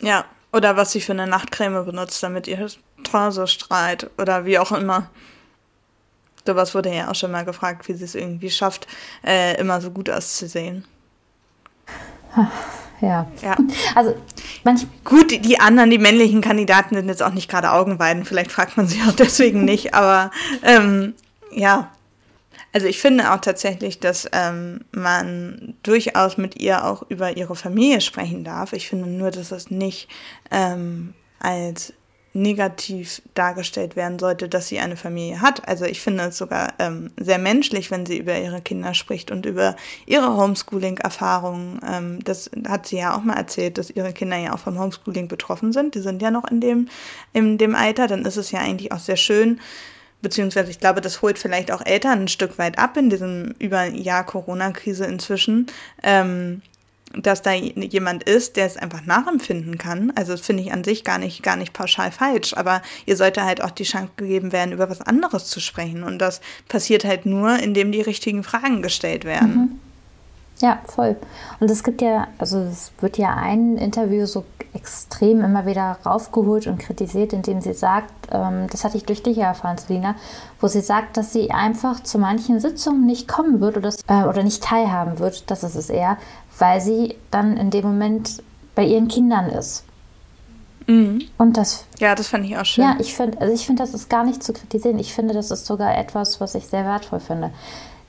[0.00, 2.56] Ja, oder was sie für eine Nachtcreme benutzt, damit ihr
[3.46, 5.10] Strahlt oder wie auch immer.
[6.46, 8.86] Sowas wurde ja auch schon mal gefragt, wie sie es irgendwie schafft,
[9.24, 10.84] äh, immer so gut auszusehen.
[13.00, 13.26] Ja.
[13.42, 13.56] ja.
[13.94, 14.16] Also
[14.64, 18.24] manch gut, die anderen, die männlichen Kandidaten sind jetzt auch nicht gerade Augenweiden.
[18.24, 19.94] Vielleicht fragt man sie auch deswegen nicht.
[19.94, 20.30] Aber
[20.62, 21.14] ähm,
[21.52, 21.90] ja,
[22.72, 28.00] also ich finde auch tatsächlich, dass ähm, man durchaus mit ihr auch über ihre Familie
[28.00, 28.72] sprechen darf.
[28.72, 30.08] Ich finde nur, dass das nicht
[30.50, 31.92] ähm, als
[32.34, 35.66] negativ dargestellt werden sollte, dass sie eine Familie hat.
[35.66, 39.46] Also ich finde es sogar ähm, sehr menschlich, wenn sie über ihre Kinder spricht und
[39.46, 41.80] über ihre Homeschooling-Erfahrungen.
[41.86, 45.28] Ähm, das hat sie ja auch mal erzählt, dass ihre Kinder ja auch vom Homeschooling
[45.28, 45.94] betroffen sind.
[45.94, 46.88] Die sind ja noch in dem,
[47.32, 48.06] in dem Alter.
[48.06, 49.60] Dann ist es ja eigentlich auch sehr schön,
[50.20, 53.84] beziehungsweise ich glaube, das holt vielleicht auch Eltern ein Stück weit ab in diesem über
[53.84, 55.66] Jahr Corona-Krise inzwischen,
[56.02, 56.62] ähm,
[57.14, 60.12] dass da jemand ist, der es einfach nachempfinden kann.
[60.14, 63.44] Also das finde ich an sich gar nicht, gar nicht pauschal falsch, aber ihr sollte
[63.44, 66.02] halt auch die Chance gegeben werden, über was anderes zu sprechen.
[66.02, 69.54] Und das passiert halt nur, indem die richtigen Fragen gestellt werden.
[69.54, 69.80] Mhm.
[70.60, 71.16] Ja, voll.
[71.60, 74.44] Und es gibt ja, also es wird ja ein Interview so
[74.74, 79.38] extrem immer wieder raufgeholt und kritisiert, indem sie sagt, ähm, das hatte ich durch dich
[79.38, 80.14] erfahren, Selina,
[80.60, 84.42] wo sie sagt, dass sie einfach zu manchen Sitzungen nicht kommen wird oder, äh, oder
[84.42, 86.18] nicht teilhaben wird, das ist es eher,
[86.58, 88.42] weil sie dann in dem Moment
[88.74, 89.84] bei ihren Kindern ist.
[90.86, 91.22] Mhm.
[91.36, 91.84] Und das.
[91.98, 92.84] Ja, das fand ich auch schön.
[92.84, 94.98] Ja, ich finde, also ich finde, das ist gar nicht zu kritisieren.
[94.98, 97.50] Ich finde, das ist sogar etwas, was ich sehr wertvoll finde.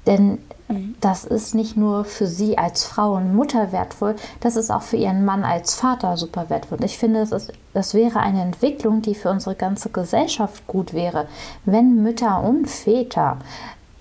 [0.08, 0.96] Denn mhm.
[1.02, 4.96] das ist nicht nur für sie als Frau und Mutter wertvoll, das ist auch für
[4.96, 6.78] ihren Mann als Vater super wertvoll.
[6.78, 10.94] Und ich finde, das, ist, das wäre eine Entwicklung, die für unsere ganze Gesellschaft gut
[10.94, 11.28] wäre,
[11.66, 13.38] wenn Mütter und Väter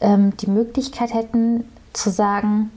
[0.01, 2.71] ähm, die Möglichkeit hätten zu sagen,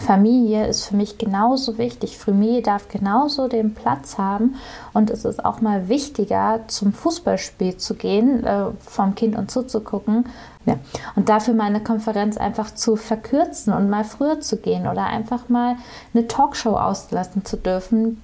[0.00, 2.16] Familie ist für mich genauso wichtig.
[2.16, 4.56] Familie darf genauso den Platz haben
[4.94, 10.24] und es ist auch mal wichtiger, zum Fußballspiel zu gehen, äh, vom Kind und zuzugucken.
[10.64, 10.78] Ja.
[11.16, 15.76] Und dafür meine Konferenz einfach zu verkürzen und mal früher zu gehen oder einfach mal
[16.14, 18.22] eine Talkshow auslassen zu dürfen,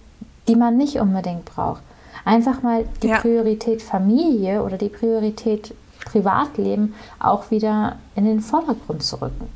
[0.48, 1.82] die man nicht unbedingt braucht.
[2.24, 3.18] Einfach mal die ja.
[3.18, 5.74] Priorität Familie oder die Priorität
[6.06, 9.55] Privatleben auch wieder in den Vordergrund zu rücken.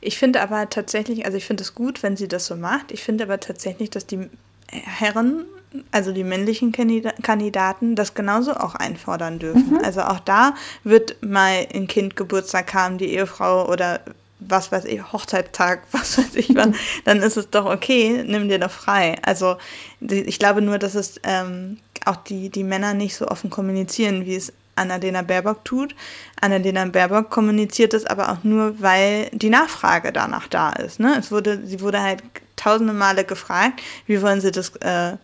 [0.00, 2.92] Ich finde aber tatsächlich, also ich finde es gut, wenn sie das so macht.
[2.92, 4.28] Ich finde aber tatsächlich, dass die
[4.70, 5.44] Herren,
[5.90, 9.74] also die männlichen Kandidaten, das genauso auch einfordern dürfen.
[9.74, 9.84] Mhm.
[9.84, 10.54] Also auch da
[10.84, 14.00] wird mal ein Kind Geburtstag haben, die Ehefrau oder
[14.48, 18.58] was weiß ich, Hochzeitstag, was weiß ich wann, dann ist es doch okay, nimm dir
[18.58, 19.16] doch frei.
[19.22, 19.56] Also
[20.00, 24.36] ich glaube nur, dass es ähm, auch die, die Männer nicht so offen kommunizieren, wie
[24.36, 25.94] es Annalena Baerbock tut.
[26.40, 31.00] Annalena Baerbock kommuniziert das aber auch nur, weil die Nachfrage danach da ist.
[31.00, 31.16] Ne?
[31.18, 32.22] Es wurde, sie wurde halt
[32.56, 35.16] tausende Male gefragt, wie wollen sie das, äh,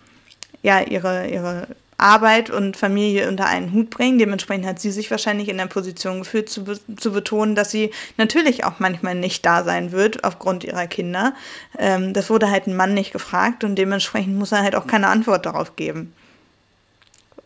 [0.62, 4.18] ja, ihre, ihre Arbeit und Familie unter einen Hut bringen.
[4.18, 7.90] Dementsprechend hat sie sich wahrscheinlich in der Position gefühlt, zu, be zu betonen, dass sie
[8.16, 11.34] natürlich auch manchmal nicht da sein wird aufgrund ihrer Kinder.
[11.76, 15.08] Ähm, das wurde halt ein Mann nicht gefragt und dementsprechend muss er halt auch keine
[15.08, 16.12] Antwort darauf geben.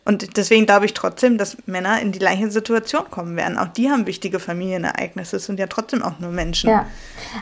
[0.05, 3.57] Und deswegen glaube ich trotzdem, dass Männer in die gleiche Situation kommen werden.
[3.57, 6.69] Auch die haben wichtige Familienereignisse, sind ja trotzdem auch nur Menschen.
[6.69, 6.85] Ja,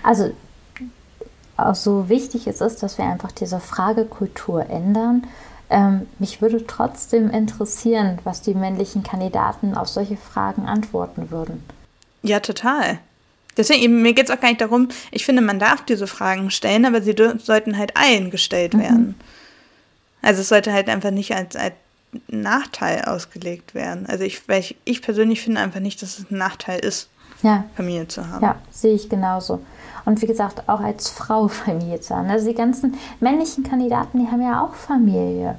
[0.03, 0.31] also
[1.57, 5.27] auch so wichtig es ist, dass wir einfach diese Fragekultur ändern.
[5.69, 11.63] Ähm, mich würde trotzdem interessieren, was die männlichen Kandidaten auf solche Fragen antworten würden.
[12.23, 12.99] Ja, total.
[13.57, 16.85] Deswegen, mir geht es auch gar nicht darum, ich finde, man darf diese Fragen stellen,
[16.85, 18.79] aber sie sollten halt allen gestellt mhm.
[18.79, 19.15] werden.
[20.21, 21.73] Also es sollte halt einfach nicht als, als
[22.27, 24.05] Nachteil ausgelegt werden.
[24.07, 27.09] Also ich, ich, ich persönlich finde einfach nicht, dass es ein Nachteil ist,
[27.41, 27.65] ja.
[27.75, 28.43] Familie zu haben.
[28.43, 29.61] Ja, sehe ich genauso.
[30.05, 32.29] Und wie gesagt, auch als Frau Familie zu haben.
[32.29, 35.57] Also die ganzen männlichen Kandidaten, die haben ja auch Familie.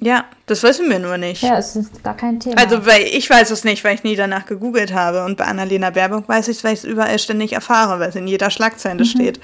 [0.00, 1.42] Ja, das wissen wir nur nicht.
[1.42, 2.58] Ja, es ist gar kein Thema.
[2.58, 5.24] Also, weil ich weiß es nicht, weil ich nie danach gegoogelt habe.
[5.24, 8.14] Und bei Annalena Baerbock weiß ich es, weil ich es überall ständig erfahre, weil es
[8.14, 9.08] in jeder Schlagzeile mhm.
[9.08, 9.40] steht.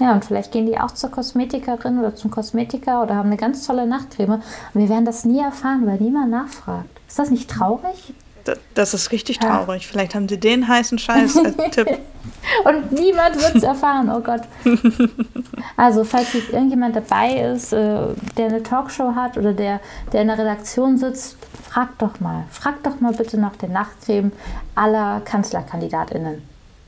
[0.00, 3.66] Ja, und vielleicht gehen die auch zur Kosmetikerin oder zum Kosmetiker oder haben eine ganz
[3.66, 4.42] tolle Nachtcreme.
[4.74, 6.88] Und wir werden das nie erfahren, weil niemand nachfragt.
[7.06, 8.14] Ist das nicht traurig?
[8.74, 9.48] Das, ist richtig ja.
[9.48, 9.86] traurig.
[9.86, 11.88] Vielleicht haben sie den heißen Scheiß als Tipp.
[12.64, 14.42] und niemand wird es erfahren, oh Gott.
[15.76, 17.98] Also, falls jetzt irgendjemand dabei ist, äh,
[18.36, 19.80] der eine Talkshow hat oder der,
[20.12, 22.44] der in der Redaktion sitzt, fragt doch mal.
[22.50, 24.30] Fragt doch mal bitte nach der Nachtcreme
[24.76, 26.42] aller KanzlerkandidatInnen.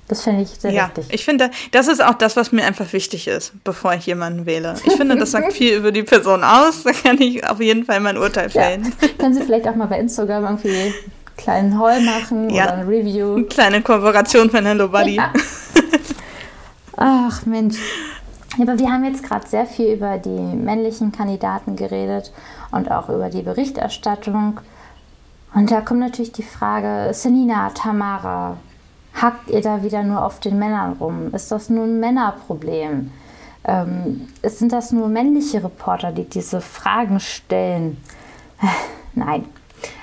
[0.09, 1.12] Das finde ich sehr ja, wichtig.
[1.12, 4.77] Ich finde, das ist auch das, was mir einfach wichtig ist, bevor ich jemanden wähle.
[4.85, 6.85] Ich finde, das sagt viel über die Person aus.
[6.85, 8.92] Da kann ich auf jeden Fall mein Urteil fällen.
[9.01, 9.09] Ja.
[9.19, 10.95] Können Sie vielleicht auch mal bei Instagram irgendwie einen
[11.37, 12.64] kleinen Haul machen ja.
[12.64, 13.35] oder ein Review?
[13.35, 15.16] Eine kleine Kooperation von Hello Buddy.
[15.16, 15.33] Ja.
[16.97, 17.77] Ach Mensch.
[18.61, 22.33] aber wir haben jetzt gerade sehr viel über die männlichen Kandidaten geredet
[22.71, 24.61] und auch über die Berichterstattung.
[25.53, 28.57] Und da kommt natürlich die Frage, Selina, Tamara,
[29.20, 31.35] hackt ihr da wieder nur auf den Männern rum?
[31.35, 33.11] Ist das nur ein Männerproblem?
[33.64, 38.00] Ähm, sind das nur männliche Reporter, die diese Fragen stellen?
[39.14, 39.44] Nein.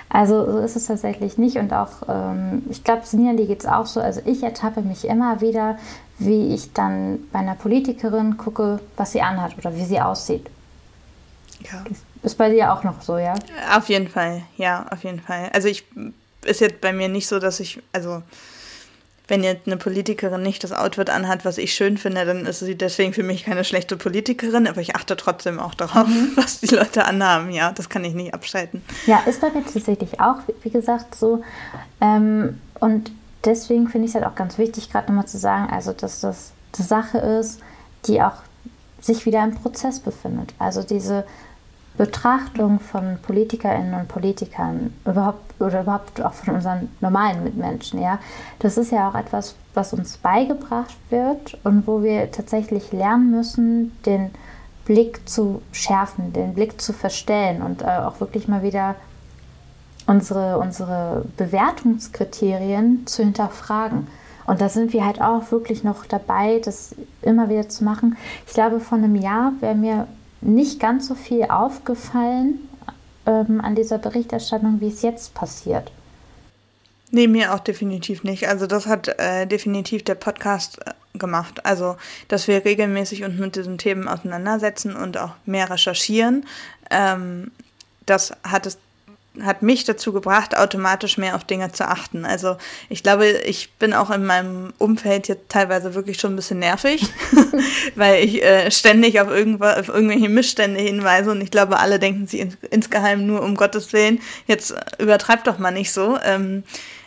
[0.10, 1.58] Also so ist es tatsächlich nicht.
[1.58, 3.99] Und auch, ähm, ich glaube, Sinjali geht es auch so.
[3.99, 5.78] Also ich ertappe mich immer wieder,
[6.19, 10.49] wie ich dann bei einer Politikerin gucke, was sie anhat oder wie sie aussieht.
[11.62, 11.84] Ja.
[12.21, 13.34] Ist bei dir auch noch so, ja?
[13.76, 15.49] Auf jeden Fall, ja, auf jeden Fall.
[15.54, 15.86] Also ich
[16.45, 18.21] ist jetzt bei mir nicht so, dass ich, also
[19.27, 22.75] wenn jetzt eine Politikerin nicht das Outfit anhat, was ich schön finde, dann ist sie
[22.75, 26.31] deswegen für mich keine schlechte Politikerin, aber ich achte trotzdem auch darauf, mhm.
[26.36, 27.51] was die Leute anhaben.
[27.51, 28.83] Ja, das kann ich nicht abschalten.
[29.05, 31.41] Ja, ist bei mir tatsächlich auch, wie gesagt, so.
[32.01, 33.12] Ähm, und
[33.45, 36.51] deswegen finde ich es halt auch ganz wichtig, gerade nochmal zu sagen, also dass das
[36.77, 37.59] eine Sache ist,
[38.07, 38.36] die auch
[38.99, 40.53] sich wieder im Prozess befindet.
[40.59, 41.25] Also diese
[41.97, 48.19] Betrachtung von PolitikerInnen und Politikern überhaupt oder überhaupt auch von unseren normalen Mitmenschen, ja,
[48.60, 53.95] das ist ja auch etwas, was uns beigebracht wird und wo wir tatsächlich lernen müssen,
[54.06, 54.32] den
[54.86, 58.95] Blick zu schärfen, den Blick zu verstellen und äh, auch wirklich mal wieder
[60.08, 64.08] unsere, unsere Bewertungskriterien zu hinterfragen.
[64.45, 68.17] Und da sind wir halt auch wirklich noch dabei, das immer wieder zu machen.
[68.45, 70.08] Ich glaube, vor einem Jahr wäre mir
[70.43, 72.67] nicht ganz so viel aufgefallen
[73.25, 75.91] ähm, an dieser Berichterstattung, wie es jetzt passiert.
[77.12, 78.47] Nee, mir auch definitiv nicht.
[78.47, 81.63] Also das hat äh, definitiv der Podcast äh, gemacht.
[81.65, 81.95] Also,
[82.27, 86.45] dass wir regelmäßig uns mit diesen Themen auseinandersetzen und auch mehr recherchieren.
[86.89, 87.51] Ähm,
[88.08, 88.79] das hat es
[89.41, 92.26] hat mich dazu gebracht, automatisch mehr auf Dinge zu achten.
[92.26, 92.58] Also
[92.89, 97.08] ich glaube, ich bin auch in meinem Umfeld jetzt teilweise wirklich schon ein bisschen nervig,
[97.96, 102.41] weil ich äh, ständig auf, auf irgendwelche Missstände hinweise und ich glaube, alle denken sich
[102.41, 106.19] ins, insgeheim nur um Gottes Willen, jetzt übertreibt doch mal nicht so.
[106.24, 106.63] Ähm,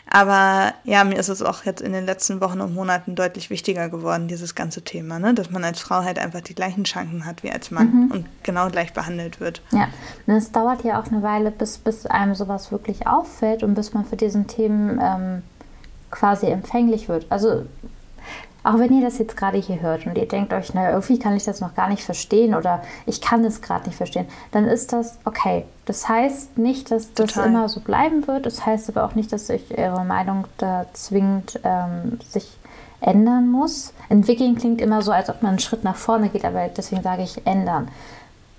[0.09, 3.88] aber ja, mir ist es auch jetzt in den letzten Wochen und Monaten deutlich wichtiger
[3.88, 5.35] geworden, dieses ganze Thema, ne?
[5.35, 8.11] dass man als Frau halt einfach die gleichen Chancen hat wie als Mann mhm.
[8.12, 9.62] und genau gleich behandelt wird.
[9.73, 9.88] Ja,
[10.27, 13.95] und es dauert ja auch eine Weile, bis, bis einem sowas wirklich auffällt und bis
[13.95, 15.42] man für diesen Themen ähm,
[16.11, 17.27] quasi empfänglich wird.
[17.31, 17.64] Also
[18.66, 21.37] auch wenn ihr das jetzt gerade hier hört und ihr denkt euch, naja, irgendwie kann
[21.37, 24.92] ich das noch gar nicht verstehen oder ich kann es gerade nicht verstehen, dann ist
[24.92, 25.64] das okay.
[25.85, 27.48] Das heißt nicht, dass das Total.
[27.48, 28.44] immer so bleiben wird.
[28.44, 32.59] Das heißt aber auch nicht, dass sich eure Meinung da zwingend ähm, sich
[33.00, 33.92] ändern muss.
[34.09, 37.22] Entwickeln klingt immer so, als ob man einen Schritt nach vorne geht, aber deswegen sage
[37.22, 37.87] ich ändern.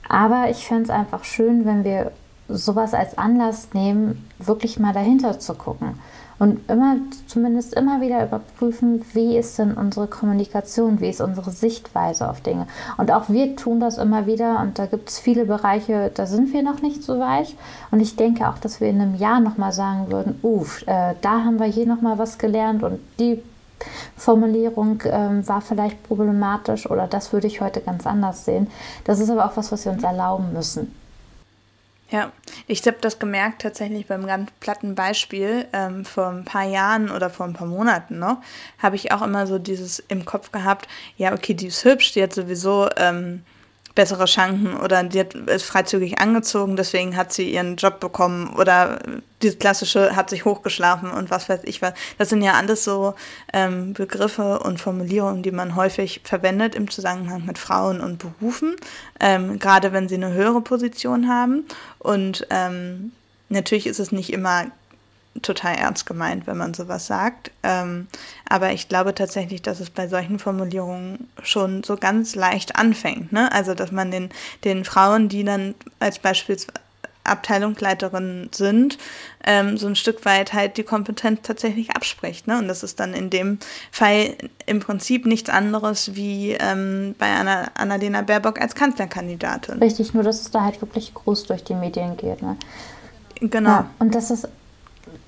[0.07, 2.13] Aber ich fände es einfach schön, wenn wir
[2.47, 5.99] sowas als Anlass nehmen, wirklich mal dahinter zu gucken
[6.39, 12.29] und immer, zumindest immer wieder überprüfen, wie ist denn unsere Kommunikation, wie ist unsere Sichtweise
[12.29, 12.67] auf Dinge.
[12.97, 16.53] Und auch wir tun das immer wieder und da gibt es viele Bereiche, da sind
[16.53, 17.55] wir noch nicht so weit.
[17.91, 21.43] Und ich denke auch, dass wir in einem Jahr nochmal sagen würden, uff, äh, da
[21.43, 23.41] haben wir hier nochmal was gelernt und die
[24.15, 28.67] Formulierung ähm, war vielleicht problematisch oder das würde ich heute ganz anders sehen.
[29.03, 30.91] Das ist aber auch was, was wir uns erlauben müssen.
[32.09, 32.31] Ja,
[32.67, 35.67] ich habe das gemerkt tatsächlich beim ganz platten Beispiel.
[35.73, 38.37] Ähm, vor ein paar Jahren oder vor ein paar Monaten noch,
[38.79, 42.23] habe ich auch immer so dieses im Kopf gehabt, ja, okay, die ist hübsch, die
[42.23, 43.43] hat sowieso ähm,
[43.97, 48.99] bessere Chancen oder die hat, ist freizügig angezogen, deswegen hat sie ihren Job bekommen oder
[49.41, 51.93] dieses klassische hat sich hochgeschlafen und was weiß ich was.
[52.19, 53.15] Das sind ja alles so
[53.53, 58.75] ähm, Begriffe und Formulierungen, die man häufig verwendet im Zusammenhang mit Frauen und Berufen,
[59.19, 61.65] ähm, gerade wenn sie eine höhere Position haben.
[61.97, 63.13] Und ähm,
[63.49, 64.65] natürlich ist es nicht immer
[65.41, 67.51] total ernst gemeint, wenn man sowas sagt.
[67.63, 68.07] Ähm,
[68.47, 73.31] aber ich glaube tatsächlich, dass es bei solchen Formulierungen schon so ganz leicht anfängt.
[73.31, 73.51] Ne?
[73.51, 74.29] Also, dass man den,
[74.63, 76.73] den Frauen, die dann als beispielsweise
[77.27, 78.97] Abteilungsleiterin sind,
[79.45, 82.47] ähm, so ein Stück weit halt die Kompetenz tatsächlich abspricht.
[82.47, 82.57] Ne?
[82.57, 83.59] Und das ist dann in dem
[83.91, 89.79] Fall im Prinzip nichts anderes wie ähm, bei Anna, Annalena Baerbock als Kanzlerkandidatin.
[89.79, 92.41] Richtig, nur dass es da halt wirklich groß durch die Medien geht.
[92.41, 92.57] Ne?
[93.39, 93.69] Genau.
[93.69, 94.47] Ja, und das ist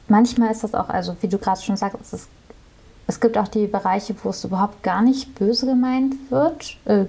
[0.10, 2.30] manchmal ist das auch, also wie du gerade schon sagst, es, ist,
[3.08, 7.06] es gibt auch die Bereiche, wo es überhaupt gar nicht böse gemeint wird, äh,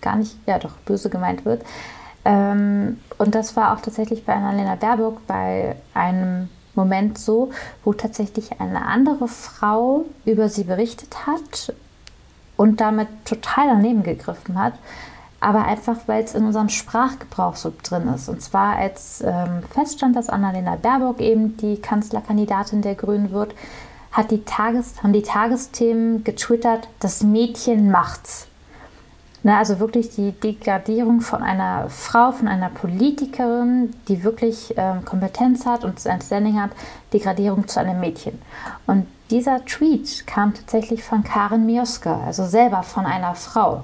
[0.00, 1.62] gar nicht, ja doch, böse gemeint wird.
[2.24, 7.50] Ähm, und das war auch tatsächlich bei Annalena Baerbock bei einem Moment so,
[7.84, 11.74] wo tatsächlich eine andere Frau über sie berichtet hat
[12.56, 14.74] und damit total daneben gegriffen hat
[15.40, 18.28] aber einfach, weil es in unserem Sprachgebrauch so drin ist.
[18.28, 23.54] Und zwar als ähm, feststand, dass Annalena Baerbock eben die Kanzlerkandidatin der Grünen wird,
[24.12, 28.46] hat die Tages haben die Tagesthemen getwittert, das Mädchen macht's.
[29.42, 35.64] Ne, also wirklich die Degradierung von einer Frau, von einer Politikerin, die wirklich ähm, Kompetenz
[35.64, 36.72] hat und ein Standing hat,
[37.14, 38.38] Degradierung zu einem Mädchen.
[38.86, 43.80] Und dieser Tweet kam tatsächlich von Karin Mioska, also selber von einer Frau.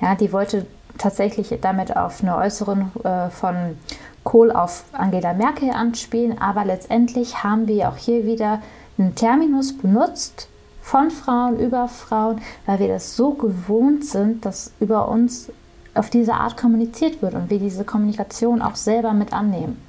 [0.00, 0.66] Ja, die wollte
[0.98, 3.78] tatsächlich damit auf eine Äußerung äh, von
[4.24, 8.62] Kohl auf Angela Merkel anspielen, aber letztendlich haben wir auch hier wieder
[8.98, 10.48] einen Terminus benutzt
[10.80, 15.50] von Frauen über Frauen, weil wir das so gewohnt sind, dass über uns
[15.94, 19.80] auf diese Art kommuniziert wird und wir diese Kommunikation auch selber mit annehmen.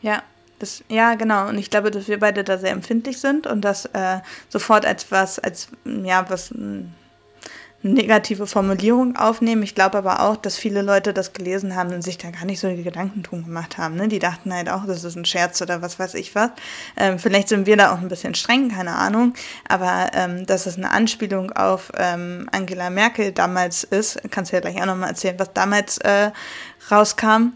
[0.00, 0.22] Ja,
[0.58, 1.48] das, ja, genau.
[1.48, 5.10] Und ich glaube, dass wir beide da sehr empfindlich sind und das äh, sofort als
[5.12, 6.54] was, als ja, was
[7.92, 9.62] negative Formulierung aufnehmen.
[9.62, 12.60] Ich glaube aber auch, dass viele Leute das gelesen haben und sich da gar nicht
[12.60, 13.96] so Gedanken drum gemacht haben.
[13.96, 14.08] Ne?
[14.08, 16.50] Die dachten halt auch, das ist ein Scherz oder was weiß ich was.
[16.96, 19.34] Ähm, vielleicht sind wir da auch ein bisschen streng, keine Ahnung.
[19.68, 24.60] Aber ähm, dass es eine Anspielung auf ähm, Angela Merkel damals ist, kannst du ja
[24.60, 26.30] gleich auch nochmal erzählen, was damals äh,
[26.90, 27.52] rauskam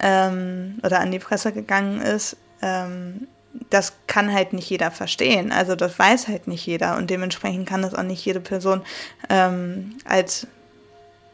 [0.00, 2.36] ähm, oder an die Presse gegangen ist.
[2.62, 3.28] Ähm,
[3.70, 5.52] das kann halt nicht jeder verstehen.
[5.52, 8.82] Also das weiß halt nicht jeder und dementsprechend kann das auch nicht jede Person
[9.28, 10.46] ähm, als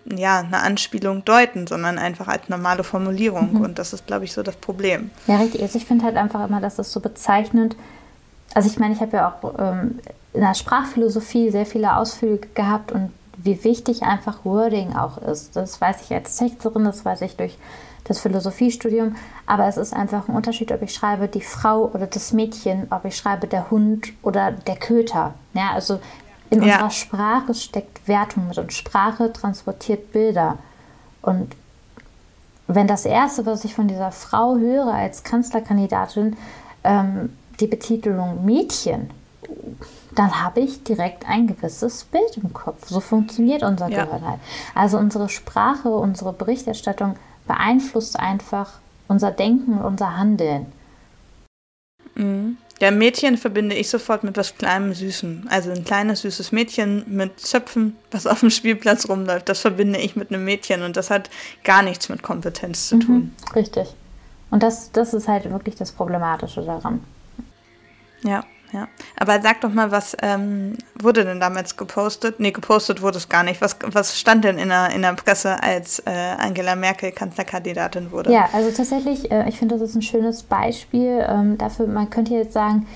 [0.07, 3.55] ja, eine Anspielung deuten, sondern einfach als normale Formulierung.
[3.55, 3.61] Mhm.
[3.61, 5.11] Und das ist, glaube ich, so das Problem.
[5.27, 5.63] Ja, richtig.
[5.63, 7.77] Also ich finde halt einfach immer, dass das so bezeichnend.
[8.55, 10.01] Also ich meine, ich habe ja auch ähm,
[10.33, 15.57] in der Sprachphilosophie sehr viele Ausflüge gehabt und wie wichtig einfach Wording auch ist.
[15.57, 17.57] Das weiß ich als Texterin, das weiß ich durch
[18.05, 22.33] das Philosophiestudium, aber es ist einfach ein Unterschied, ob ich schreibe die Frau oder das
[22.33, 25.35] Mädchen, ob ich schreibe der Hund oder der Köter.
[25.55, 26.01] Ja, also
[26.51, 26.75] in ja.
[26.75, 30.59] unserer Sprache steckt Wertung mit und Sprache transportiert Bilder.
[31.23, 31.55] Und
[32.67, 36.37] wenn das Erste, was ich von dieser Frau höre als Kanzlerkandidatin,
[36.85, 39.11] ähm, die Betitelung Mädchen,
[40.15, 42.89] dann habe ich direkt ein gewisses Bild im Kopf.
[42.89, 44.05] So funktioniert unser ja.
[44.05, 44.41] Gehirn halt.
[44.75, 47.17] Also unsere Sprache, unsere Berichterstattung
[47.51, 48.75] beeinflusst einfach
[49.09, 50.67] unser Denken und unser Handeln.
[52.15, 52.59] Mhm.
[52.81, 55.49] Ja, Mädchen verbinde ich sofort mit was Kleinem, Süßem.
[55.51, 59.49] Also ein kleines, süßes Mädchen mit Zöpfen, was auf dem Spielplatz rumläuft.
[59.49, 61.29] Das verbinde ich mit einem Mädchen und das hat
[61.65, 63.17] gar nichts mit Kompetenz zu tun.
[63.17, 63.89] Mhm, richtig.
[64.51, 67.03] Und das, das ist halt wirklich das Problematische daran.
[68.23, 68.45] Ja.
[68.73, 72.39] Ja, aber sag doch mal, was ähm, wurde denn damals gepostet?
[72.39, 73.61] Nee, gepostet wurde es gar nicht.
[73.61, 78.33] Was, was stand denn in der, in der Presse, als äh, Angela Merkel Kanzlerkandidatin wurde?
[78.33, 81.89] Ja, also tatsächlich, äh, ich finde, das ist ein schönes Beispiel ähm, dafür.
[81.89, 82.87] Man könnte jetzt sagen,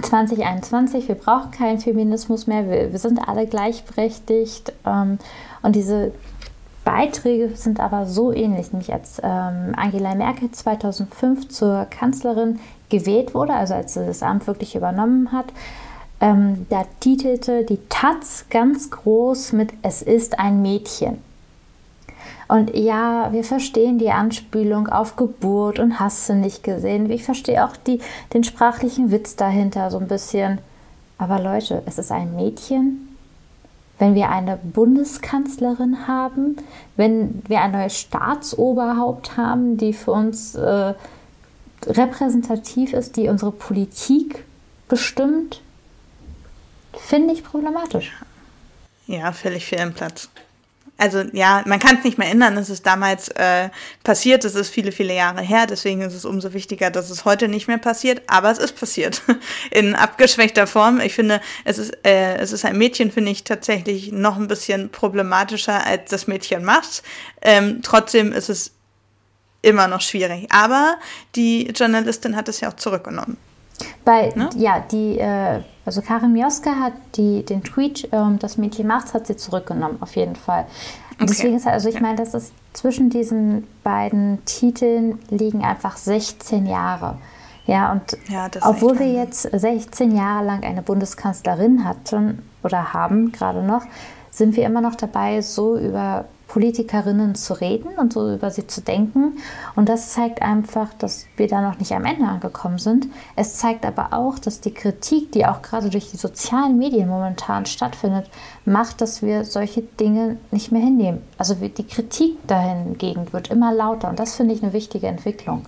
[0.00, 4.72] 2021, wir brauchen keinen Feminismus mehr, wir, wir sind alle gleichberechtigt.
[4.86, 5.18] Ähm,
[5.62, 6.12] und diese
[6.84, 12.58] Beiträge sind aber so ähnlich, nämlich als ähm, Angela Merkel 2005 zur Kanzlerin
[12.92, 15.46] gewählt wurde, also als sie das Amt wirklich übernommen hat,
[16.20, 21.18] ähm, da titelte die Taz ganz groß mit Es ist ein Mädchen.
[22.46, 27.10] Und ja, wir verstehen die Anspielung auf Geburt und hast du nicht gesehen.
[27.10, 27.98] Ich verstehe auch die,
[28.34, 30.58] den sprachlichen Witz dahinter so ein bisschen.
[31.18, 33.16] Aber Leute, es ist ein Mädchen.
[33.98, 36.56] Wenn wir eine Bundeskanzlerin haben,
[36.96, 40.94] wenn wir ein neues Staatsoberhaupt haben, die für uns äh,
[41.86, 44.44] repräsentativ ist, die unsere Politik
[44.88, 45.60] bestimmt,
[46.96, 48.12] finde ich problematisch.
[49.06, 50.28] Ja, völlig fehl im Platz.
[50.98, 53.70] also ja, man kann es nicht mehr ändern, es ist damals äh,
[54.04, 57.48] passiert, es ist viele, viele Jahre her, deswegen ist es umso wichtiger, dass es heute
[57.48, 59.22] nicht mehr passiert, aber es ist passiert.
[59.70, 61.00] In abgeschwächter Form.
[61.00, 64.90] Ich finde, es ist, äh, es ist ein Mädchen, finde ich tatsächlich noch ein bisschen
[64.90, 67.02] problematischer, als das Mädchen macht.
[67.40, 68.72] Ähm, trotzdem ist es
[69.62, 70.48] immer noch schwierig.
[70.52, 70.96] Aber
[71.34, 73.36] die Journalistin hat es ja auch zurückgenommen.
[74.04, 74.50] Bei, ne?
[74.56, 79.26] ja, die, äh, also Karin Mioska hat die, den Tweet, ähm, das Mädchen macht's, hat
[79.26, 80.66] sie zurückgenommen, auf jeden Fall.
[81.14, 81.26] Okay.
[81.28, 87.18] Deswegen ist also ich meine, das ist zwischen diesen beiden Titeln liegen einfach 16 Jahre.
[87.66, 93.62] Ja, und ja, obwohl wir jetzt 16 Jahre lang eine Bundeskanzlerin hatten oder haben gerade
[93.62, 93.82] noch,
[94.30, 98.82] sind wir immer noch dabei, so über Politikerinnen zu reden und so über sie zu
[98.82, 99.38] denken.
[99.74, 103.06] Und das zeigt einfach, dass wir da noch nicht am Ende angekommen sind.
[103.36, 107.64] Es zeigt aber auch, dass die Kritik, die auch gerade durch die sozialen Medien momentan
[107.64, 108.28] stattfindet,
[108.66, 111.22] macht, dass wir solche Dinge nicht mehr hinnehmen.
[111.38, 115.64] Also die Kritik dahingegen wird immer lauter und das finde ich eine wichtige Entwicklung.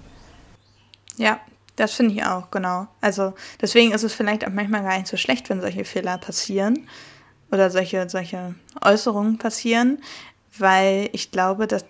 [1.17, 1.41] Ja,
[1.77, 2.89] das finde ich auch, genau.
[3.01, 6.87] Also deswegen ist es vielleicht auch manchmal gar nicht so schlecht, wenn solche Fehler passieren
[7.51, 9.99] oder solche, solche Äußerungen passieren,
[10.59, 11.85] weil ich glaube, dass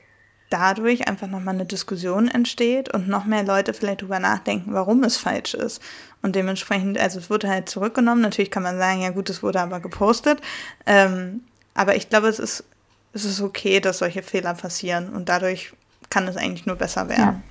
[0.51, 5.17] dadurch einfach nochmal eine Diskussion entsteht und noch mehr Leute vielleicht drüber nachdenken, warum es
[5.17, 5.83] falsch ist.
[6.23, 8.21] Und dementsprechend, also es wurde halt zurückgenommen.
[8.21, 10.41] Natürlich kann man sagen, ja gut, es wurde aber gepostet.
[10.87, 11.43] Ähm,
[11.75, 12.65] aber ich glaube, es ist,
[13.13, 15.73] es ist okay, dass solche Fehler passieren und dadurch
[16.09, 17.43] kann es eigentlich nur besser werden.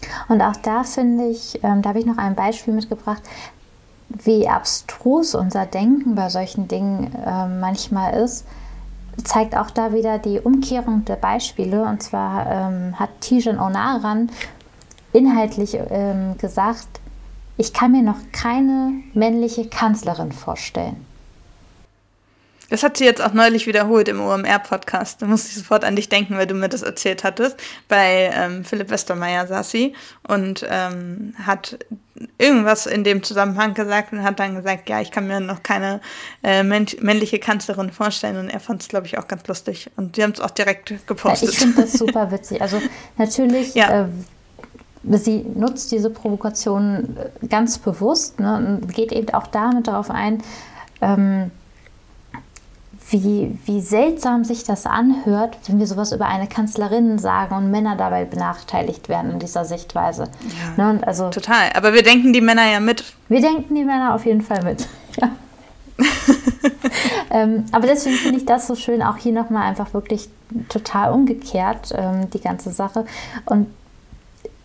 [0.00, 0.08] Ja.
[0.28, 3.22] Und auch da finde ich, ähm, da habe ich noch ein Beispiel mitgebracht,
[4.08, 8.46] wie abstrus unser Denken bei solchen Dingen äh, manchmal ist
[9.22, 11.82] zeigt auch da wieder die Umkehrung der Beispiele.
[11.82, 14.30] Und zwar ähm, hat Tijan Onaran
[15.12, 17.00] inhaltlich ähm, gesagt,
[17.56, 21.06] ich kann mir noch keine männliche Kanzlerin vorstellen.
[22.70, 25.22] Das hat sie jetzt auch neulich wiederholt im OMR-Podcast.
[25.22, 27.56] Da musste ich sofort an dich denken, weil du mir das erzählt hattest.
[27.88, 29.94] Bei ähm, Philipp Westermeier saß sie
[30.26, 31.78] und ähm, hat
[32.38, 36.00] irgendwas in dem Zusammenhang gesagt und hat dann gesagt, ja, ich kann mir noch keine
[36.42, 38.36] äh, männliche Kanzlerin vorstellen.
[38.36, 39.90] Und er fand es, glaube ich, auch ganz lustig.
[39.96, 41.48] Und sie haben es auch direkt gepostet.
[41.48, 42.62] Ja, ich finde das super witzig.
[42.62, 42.80] Also
[43.18, 43.74] natürlich.
[43.74, 44.02] Ja.
[44.02, 44.06] Äh,
[45.10, 50.42] sie nutzt diese Provokation äh, ganz bewusst ne, und geht eben auch damit darauf ein,
[51.00, 51.50] ähm,
[53.22, 57.96] wie, wie seltsam sich das anhört, wenn wir sowas über eine Kanzlerin sagen und Männer
[57.96, 60.28] dabei benachteiligt werden in dieser Sichtweise.
[60.76, 61.70] Ja, ne, also, total.
[61.74, 63.04] Aber wir denken die Männer ja mit.
[63.28, 64.86] Wir denken die Männer auf jeden Fall mit.
[65.20, 65.30] Ja.
[67.30, 70.28] ähm, aber deswegen finde ich das so schön, auch hier nochmal einfach wirklich
[70.68, 73.06] total umgekehrt, ähm, die ganze Sache.
[73.44, 73.68] Und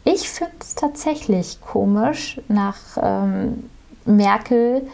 [0.06, 3.70] ich finde es tatsächlich komisch, nach ähm,
[4.06, 4.88] Merkel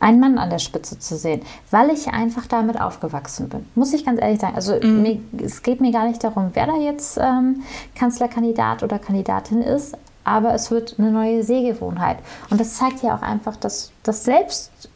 [0.00, 3.66] einen Mann an der Spitze zu sehen, weil ich einfach damit aufgewachsen bin.
[3.74, 4.54] Muss ich ganz ehrlich sagen.
[4.54, 5.02] Also mhm.
[5.02, 7.62] mir, es geht mir gar nicht darum, wer da jetzt ähm,
[7.94, 12.18] Kanzlerkandidat oder Kandidatin ist, aber es wird eine neue Sehgewohnheit.
[12.50, 14.90] Und das zeigt ja auch einfach, dass das selbst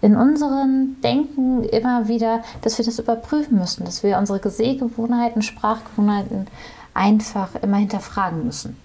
[0.00, 6.46] in unserem Denken immer wieder, dass wir das überprüfen müssen, dass wir unsere Sehgewohnheiten, Sprachgewohnheiten
[6.94, 8.76] einfach immer hinterfragen müssen.